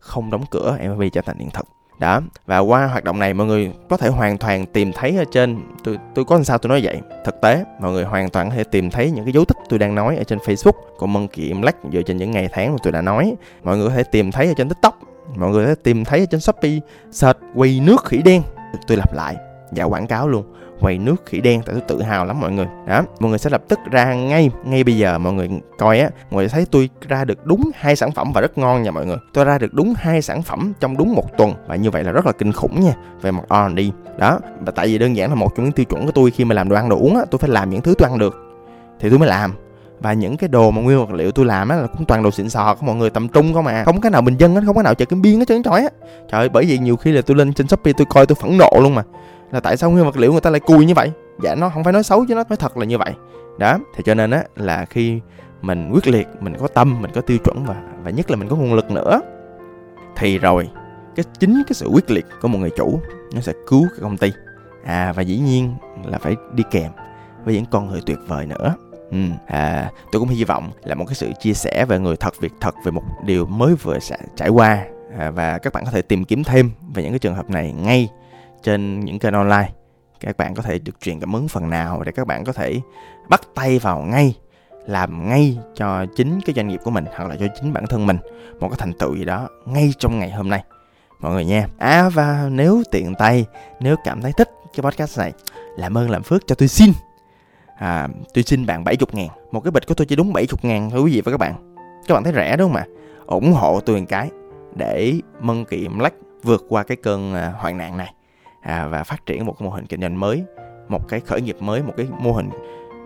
không 0.00 0.30
đóng 0.30 0.44
cửa 0.50 0.78
MV 0.94 1.02
trở 1.12 1.20
thành 1.20 1.38
hiện 1.38 1.50
thực 1.50 1.68
đó, 2.02 2.20
và 2.46 2.58
qua 2.58 2.86
hoạt 2.86 3.04
động 3.04 3.18
này, 3.18 3.34
mọi 3.34 3.46
người 3.46 3.72
có 3.88 3.96
thể 3.96 4.08
hoàn 4.08 4.38
toàn 4.38 4.66
tìm 4.66 4.92
thấy 4.92 5.16
ở 5.16 5.24
trên, 5.32 5.60
tôi 5.84 5.98
tôi 6.14 6.24
có 6.24 6.34
làm 6.34 6.44
sao 6.44 6.58
tôi 6.58 6.68
nói 6.68 6.80
vậy? 6.84 7.00
Thực 7.24 7.40
tế, 7.40 7.64
mọi 7.80 7.92
người 7.92 8.04
hoàn 8.04 8.30
toàn 8.30 8.50
có 8.50 8.56
thể 8.56 8.64
tìm 8.64 8.90
thấy 8.90 9.10
những 9.10 9.24
cái 9.24 9.32
dấu 9.32 9.44
tích 9.44 9.56
tôi 9.68 9.78
đang 9.78 9.94
nói 9.94 10.16
ở 10.16 10.24
trên 10.24 10.38
Facebook 10.38 10.72
của 10.98 11.06
Monkey 11.06 11.52
lách 11.62 11.76
dựa 11.92 12.02
trên 12.02 12.16
những 12.16 12.30
ngày 12.30 12.48
tháng 12.52 12.72
mà 12.72 12.78
tôi 12.82 12.92
đã 12.92 13.02
nói. 13.02 13.34
Mọi 13.64 13.76
người 13.76 13.88
có 13.88 13.94
thể 13.94 14.02
tìm 14.02 14.32
thấy 14.32 14.46
ở 14.46 14.54
trên 14.56 14.68
TikTok, 14.68 14.98
mọi 15.36 15.50
người 15.50 15.64
có 15.64 15.68
thể 15.68 15.80
tìm 15.82 16.04
thấy 16.04 16.20
ở 16.20 16.26
trên 16.26 16.40
Shopee, 16.40 16.78
search 17.10 17.38
quỳ 17.54 17.80
nước 17.80 18.04
khỉ 18.04 18.22
đen. 18.24 18.42
Tôi 18.86 18.96
lặp 18.96 19.14
lại 19.14 19.36
và 19.70 19.84
quảng 19.84 20.06
cáo 20.06 20.28
luôn 20.28 20.44
quầy 20.82 20.98
nước 20.98 21.22
khỉ 21.26 21.40
đen, 21.40 21.62
tại 21.66 21.74
tôi 21.74 21.82
tự 21.88 22.02
hào 22.02 22.24
lắm 22.24 22.40
mọi 22.40 22.52
người. 22.52 22.66
Đó, 22.86 23.02
mọi 23.20 23.30
người 23.30 23.38
sẽ 23.38 23.50
lập 23.50 23.62
tức 23.68 23.78
ra 23.90 24.14
ngay 24.14 24.50
ngay 24.64 24.84
bây 24.84 24.96
giờ 24.96 25.18
mọi 25.18 25.32
người 25.32 25.48
coi 25.78 26.00
á, 26.00 26.10
mọi 26.30 26.42
người 26.42 26.48
thấy 26.48 26.66
tôi 26.70 26.90
ra 27.08 27.24
được 27.24 27.46
đúng 27.46 27.70
hai 27.74 27.96
sản 27.96 28.12
phẩm 28.12 28.32
và 28.32 28.40
rất 28.40 28.58
ngon 28.58 28.82
nha 28.82 28.90
mọi 28.90 29.06
người. 29.06 29.16
Tôi 29.32 29.44
ra 29.44 29.58
được 29.58 29.74
đúng 29.74 29.94
hai 29.96 30.22
sản 30.22 30.42
phẩm 30.42 30.72
trong 30.80 30.96
đúng 30.96 31.14
một 31.14 31.38
tuần 31.38 31.54
và 31.66 31.76
như 31.76 31.90
vậy 31.90 32.04
là 32.04 32.12
rất 32.12 32.26
là 32.26 32.32
kinh 32.32 32.52
khủng 32.52 32.80
nha, 32.80 32.94
về 33.22 33.30
mặt 33.30 33.42
R&D 33.50 33.80
đó, 34.18 34.38
và 34.60 34.72
tại 34.72 34.86
vì 34.86 34.98
đơn 34.98 35.16
giản 35.16 35.28
là 35.28 35.34
một 35.34 35.54
trong 35.56 35.64
những 35.64 35.72
tiêu 35.72 35.84
chuẩn 35.84 36.06
của 36.06 36.12
tôi 36.12 36.30
khi 36.30 36.44
mà 36.44 36.54
làm 36.54 36.68
đồ 36.68 36.76
ăn, 36.76 36.88
đồ 36.88 36.98
uống 36.98 37.16
á, 37.16 37.24
tôi 37.30 37.38
phải 37.38 37.50
làm 37.50 37.70
những 37.70 37.80
thứ 37.80 37.94
tôi 37.98 38.08
ăn 38.08 38.18
được, 38.18 38.36
thì 39.00 39.10
tôi 39.10 39.18
mới 39.18 39.28
làm. 39.28 39.54
Và 40.00 40.12
những 40.12 40.36
cái 40.36 40.48
đồ 40.48 40.70
mà 40.70 40.82
nguyên 40.82 40.98
vật 40.98 41.10
liệu 41.12 41.32
tôi 41.32 41.46
làm 41.46 41.68
á, 41.68 41.76
là 41.76 41.86
cũng 41.86 42.04
toàn 42.04 42.22
đồ 42.22 42.30
xịn 42.30 42.48
sò 42.48 42.74
của 42.74 42.86
mọi 42.86 42.96
người, 42.96 43.10
tầm 43.10 43.28
trung 43.28 43.54
không 43.54 43.66
à. 43.66 43.84
Không 43.84 44.00
cái 44.00 44.10
nào 44.10 44.22
bình 44.22 44.36
dân 44.36 44.54
hết, 44.54 44.62
không 44.66 44.76
cái 44.76 44.84
nào 44.84 44.94
chợ 44.94 45.04
kim 45.04 45.22
biên 45.22 45.38
hết 45.38 45.48
trơn 45.48 45.62
trọi 45.62 45.82
á. 45.82 45.88
Trời 46.30 46.40
ơi, 46.40 46.48
bởi 46.48 46.64
vì 46.64 46.78
nhiều 46.78 46.96
khi 46.96 47.12
là 47.12 47.22
tôi 47.22 47.36
lên 47.36 47.52
trên 47.52 47.68
shopee 47.68 47.92
tôi 47.96 48.06
coi 48.10 48.26
tôi 48.26 48.36
phẫn 48.40 48.58
nộ 48.58 48.70
luôn 48.80 48.94
mà 48.94 49.02
là 49.52 49.60
tại 49.60 49.76
sao 49.76 49.90
nguyên 49.90 50.04
vật 50.04 50.16
liệu 50.16 50.32
người 50.32 50.40
ta 50.40 50.50
lại 50.50 50.60
cùi 50.60 50.86
như 50.86 50.94
vậy? 50.94 51.12
Dạ 51.42 51.54
nó 51.54 51.68
không 51.68 51.84
phải 51.84 51.92
nói 51.92 52.02
xấu 52.02 52.24
chứ 52.28 52.34
nó 52.34 52.44
nói 52.48 52.56
thật 52.56 52.76
là 52.76 52.84
như 52.84 52.98
vậy. 52.98 53.12
Đó 53.58 53.78
thì 53.94 54.02
cho 54.06 54.14
nên 54.14 54.30
á 54.30 54.44
là 54.56 54.84
khi 54.84 55.20
mình 55.62 55.90
quyết 55.92 56.08
liệt 56.08 56.28
mình 56.40 56.54
có 56.58 56.68
tâm 56.68 57.02
mình 57.02 57.10
có 57.14 57.20
tiêu 57.20 57.38
chuẩn 57.38 57.64
và 57.64 57.82
và 58.04 58.10
nhất 58.10 58.30
là 58.30 58.36
mình 58.36 58.48
có 58.48 58.56
nguồn 58.56 58.74
lực 58.74 58.90
nữa 58.90 59.20
thì 60.16 60.38
rồi 60.38 60.70
cái 61.16 61.24
chính 61.40 61.62
cái 61.66 61.74
sự 61.74 61.88
quyết 61.88 62.10
liệt 62.10 62.26
của 62.42 62.48
một 62.48 62.58
người 62.58 62.70
chủ 62.76 63.00
nó 63.34 63.40
sẽ 63.40 63.52
cứu 63.66 63.82
cái 63.90 63.98
công 64.00 64.16
ty. 64.16 64.32
À 64.84 65.12
và 65.16 65.22
dĩ 65.22 65.38
nhiên 65.38 65.74
là 66.04 66.18
phải 66.18 66.36
đi 66.52 66.64
kèm 66.70 66.92
với 67.44 67.54
những 67.54 67.64
con 67.70 67.88
người 67.88 68.00
tuyệt 68.06 68.18
vời 68.26 68.46
nữa. 68.46 68.74
Ừ, 69.10 69.18
à, 69.46 69.90
tôi 70.12 70.20
cũng 70.20 70.28
hy 70.28 70.44
vọng 70.44 70.70
là 70.84 70.94
một 70.94 71.04
cái 71.08 71.14
sự 71.14 71.32
chia 71.40 71.52
sẻ 71.52 71.84
về 71.84 71.98
người 71.98 72.16
thật 72.16 72.40
việc 72.40 72.52
thật 72.60 72.74
về 72.84 72.92
một 72.92 73.02
điều 73.24 73.46
mới 73.46 73.74
vừa 73.74 73.98
trải 74.36 74.48
qua. 74.48 74.84
À, 75.18 75.30
và 75.30 75.58
các 75.58 75.72
bạn 75.72 75.84
có 75.84 75.90
thể 75.90 76.02
tìm 76.02 76.24
kiếm 76.24 76.44
thêm 76.44 76.70
về 76.94 77.02
những 77.02 77.12
cái 77.12 77.18
trường 77.18 77.34
hợp 77.34 77.50
này 77.50 77.72
ngay 77.72 78.08
trên 78.62 79.00
những 79.00 79.18
kênh 79.18 79.34
online. 79.34 79.68
Các 80.20 80.36
bạn 80.36 80.54
có 80.54 80.62
thể 80.62 80.78
được 80.78 81.00
truyền 81.00 81.20
cảm 81.20 81.32
hứng 81.32 81.48
phần 81.48 81.70
nào 81.70 82.02
để 82.06 82.12
các 82.12 82.26
bạn 82.26 82.44
có 82.44 82.52
thể 82.52 82.80
bắt 83.28 83.40
tay 83.54 83.78
vào 83.78 84.02
ngay 84.02 84.36
làm 84.86 85.28
ngay 85.28 85.58
cho 85.74 86.06
chính 86.16 86.40
cái 86.46 86.54
doanh 86.54 86.68
nghiệp 86.68 86.80
của 86.84 86.90
mình 86.90 87.04
hoặc 87.16 87.28
là 87.28 87.36
cho 87.40 87.46
chính 87.60 87.72
bản 87.72 87.86
thân 87.86 88.06
mình 88.06 88.16
một 88.60 88.68
cái 88.68 88.76
thành 88.78 88.92
tựu 88.92 89.16
gì 89.16 89.24
đó 89.24 89.48
ngay 89.66 89.92
trong 89.98 90.18
ngày 90.18 90.30
hôm 90.30 90.48
nay. 90.48 90.64
Mọi 91.20 91.32
người 91.32 91.44
nha. 91.44 91.66
À 91.78 92.08
và 92.08 92.48
nếu 92.50 92.82
tiện 92.90 93.14
tay 93.14 93.46
nếu 93.80 93.96
cảm 94.04 94.22
thấy 94.22 94.32
thích 94.32 94.50
cái 94.74 94.82
podcast 94.82 95.18
này 95.18 95.32
làm 95.76 95.98
ơn 95.98 96.10
làm 96.10 96.22
phước 96.22 96.46
cho 96.46 96.54
tôi 96.54 96.68
xin. 96.68 96.92
À, 97.78 98.08
tôi 98.34 98.44
xin 98.44 98.66
bạn 98.66 98.84
70 98.84 99.06
ngàn. 99.12 99.28
Một 99.52 99.60
cái 99.60 99.70
bịch 99.70 99.86
của 99.86 99.94
tôi 99.94 100.06
chỉ 100.06 100.16
đúng 100.16 100.32
70 100.32 100.58
ngàn 100.62 100.90
thôi 100.90 101.00
quý 101.00 101.12
vị 101.12 101.20
và 101.20 101.32
các 101.32 101.38
bạn. 101.38 101.74
Các 102.08 102.14
bạn 102.14 102.24
thấy 102.24 102.32
rẻ 102.32 102.56
đúng 102.56 102.72
không 102.72 102.76
ạ? 102.76 102.86
Ủng 103.26 103.52
hộ 103.52 103.80
tôi 103.80 104.00
một 104.00 104.06
cái 104.08 104.30
để 104.74 105.14
mân 105.40 105.64
kiệm 105.64 105.98
lách 105.98 106.14
vượt 106.42 106.64
qua 106.68 106.82
cái 106.82 106.96
cơn 106.96 107.34
à, 107.34 107.52
hoạn 107.58 107.78
nạn 107.78 107.96
này 107.96 108.14
à, 108.62 108.86
và 108.86 109.02
phát 109.02 109.26
triển 109.26 109.46
một 109.46 109.54
cái 109.58 109.68
mô 109.68 109.74
hình 109.74 109.86
kinh 109.86 110.00
doanh 110.00 110.20
mới 110.20 110.44
một 110.88 111.08
cái 111.08 111.20
khởi 111.20 111.40
nghiệp 111.40 111.56
mới 111.60 111.82
một 111.82 111.92
cái 111.96 112.08
mô 112.18 112.32
hình 112.32 112.50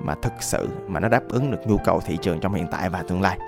mà 0.03 0.15
thực 0.23 0.33
sự 0.41 0.69
mà 0.87 1.01
nó 1.01 1.09
đáp 1.09 1.23
ứng 1.29 1.51
được 1.51 1.59
nhu 1.67 1.79
cầu 1.85 2.01
thị 2.01 2.19
trường 2.23 2.41
trong 2.41 2.55
hiện 2.55 2.67
tại 2.71 2.91
và 2.91 3.03
tương 3.03 3.23
lai. 3.23 3.39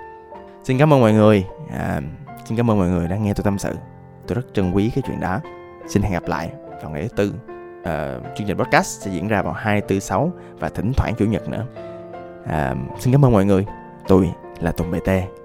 Xin 0.63 0.77
cảm 0.77 0.93
ơn 0.93 1.01
mọi 1.01 1.13
người 1.13 1.45
à, 1.71 2.01
xin 2.45 2.57
cảm 2.57 2.71
ơn 2.71 2.77
mọi 2.77 2.89
người 2.89 3.07
đã 3.07 3.17
nghe 3.17 3.33
tôi 3.33 3.43
tâm 3.43 3.57
sự. 3.57 3.75
Tôi 4.27 4.35
rất 4.35 4.53
trân 4.53 4.71
quý 4.71 4.91
cái 4.95 5.03
chuyện 5.07 5.19
đó. 5.19 5.39
Xin 5.87 6.03
hẹn 6.03 6.13
gặp 6.13 6.27
lại 6.27 6.51
vào 6.81 6.91
ngày 6.91 7.01
thứ 7.01 7.07
tư. 7.15 7.33
À, 7.83 8.19
chương 8.37 8.47
trình 8.47 8.57
podcast 8.57 9.01
sẽ 9.01 9.11
diễn 9.11 9.27
ra 9.27 9.41
vào 9.41 9.53
hai 9.53 9.81
tư 9.81 9.99
sáu 9.99 10.31
và 10.59 10.69
thỉnh 10.69 10.91
thoảng 10.97 11.13
chủ 11.17 11.25
nhật 11.25 11.49
nữa. 11.49 11.65
À, 12.45 12.75
xin 12.99 13.13
cảm 13.13 13.25
ơn 13.25 13.31
mọi 13.31 13.45
người. 13.45 13.65
Tôi 14.07 14.29
là 14.59 14.71
tùng 14.71 14.91
bt 14.91 15.38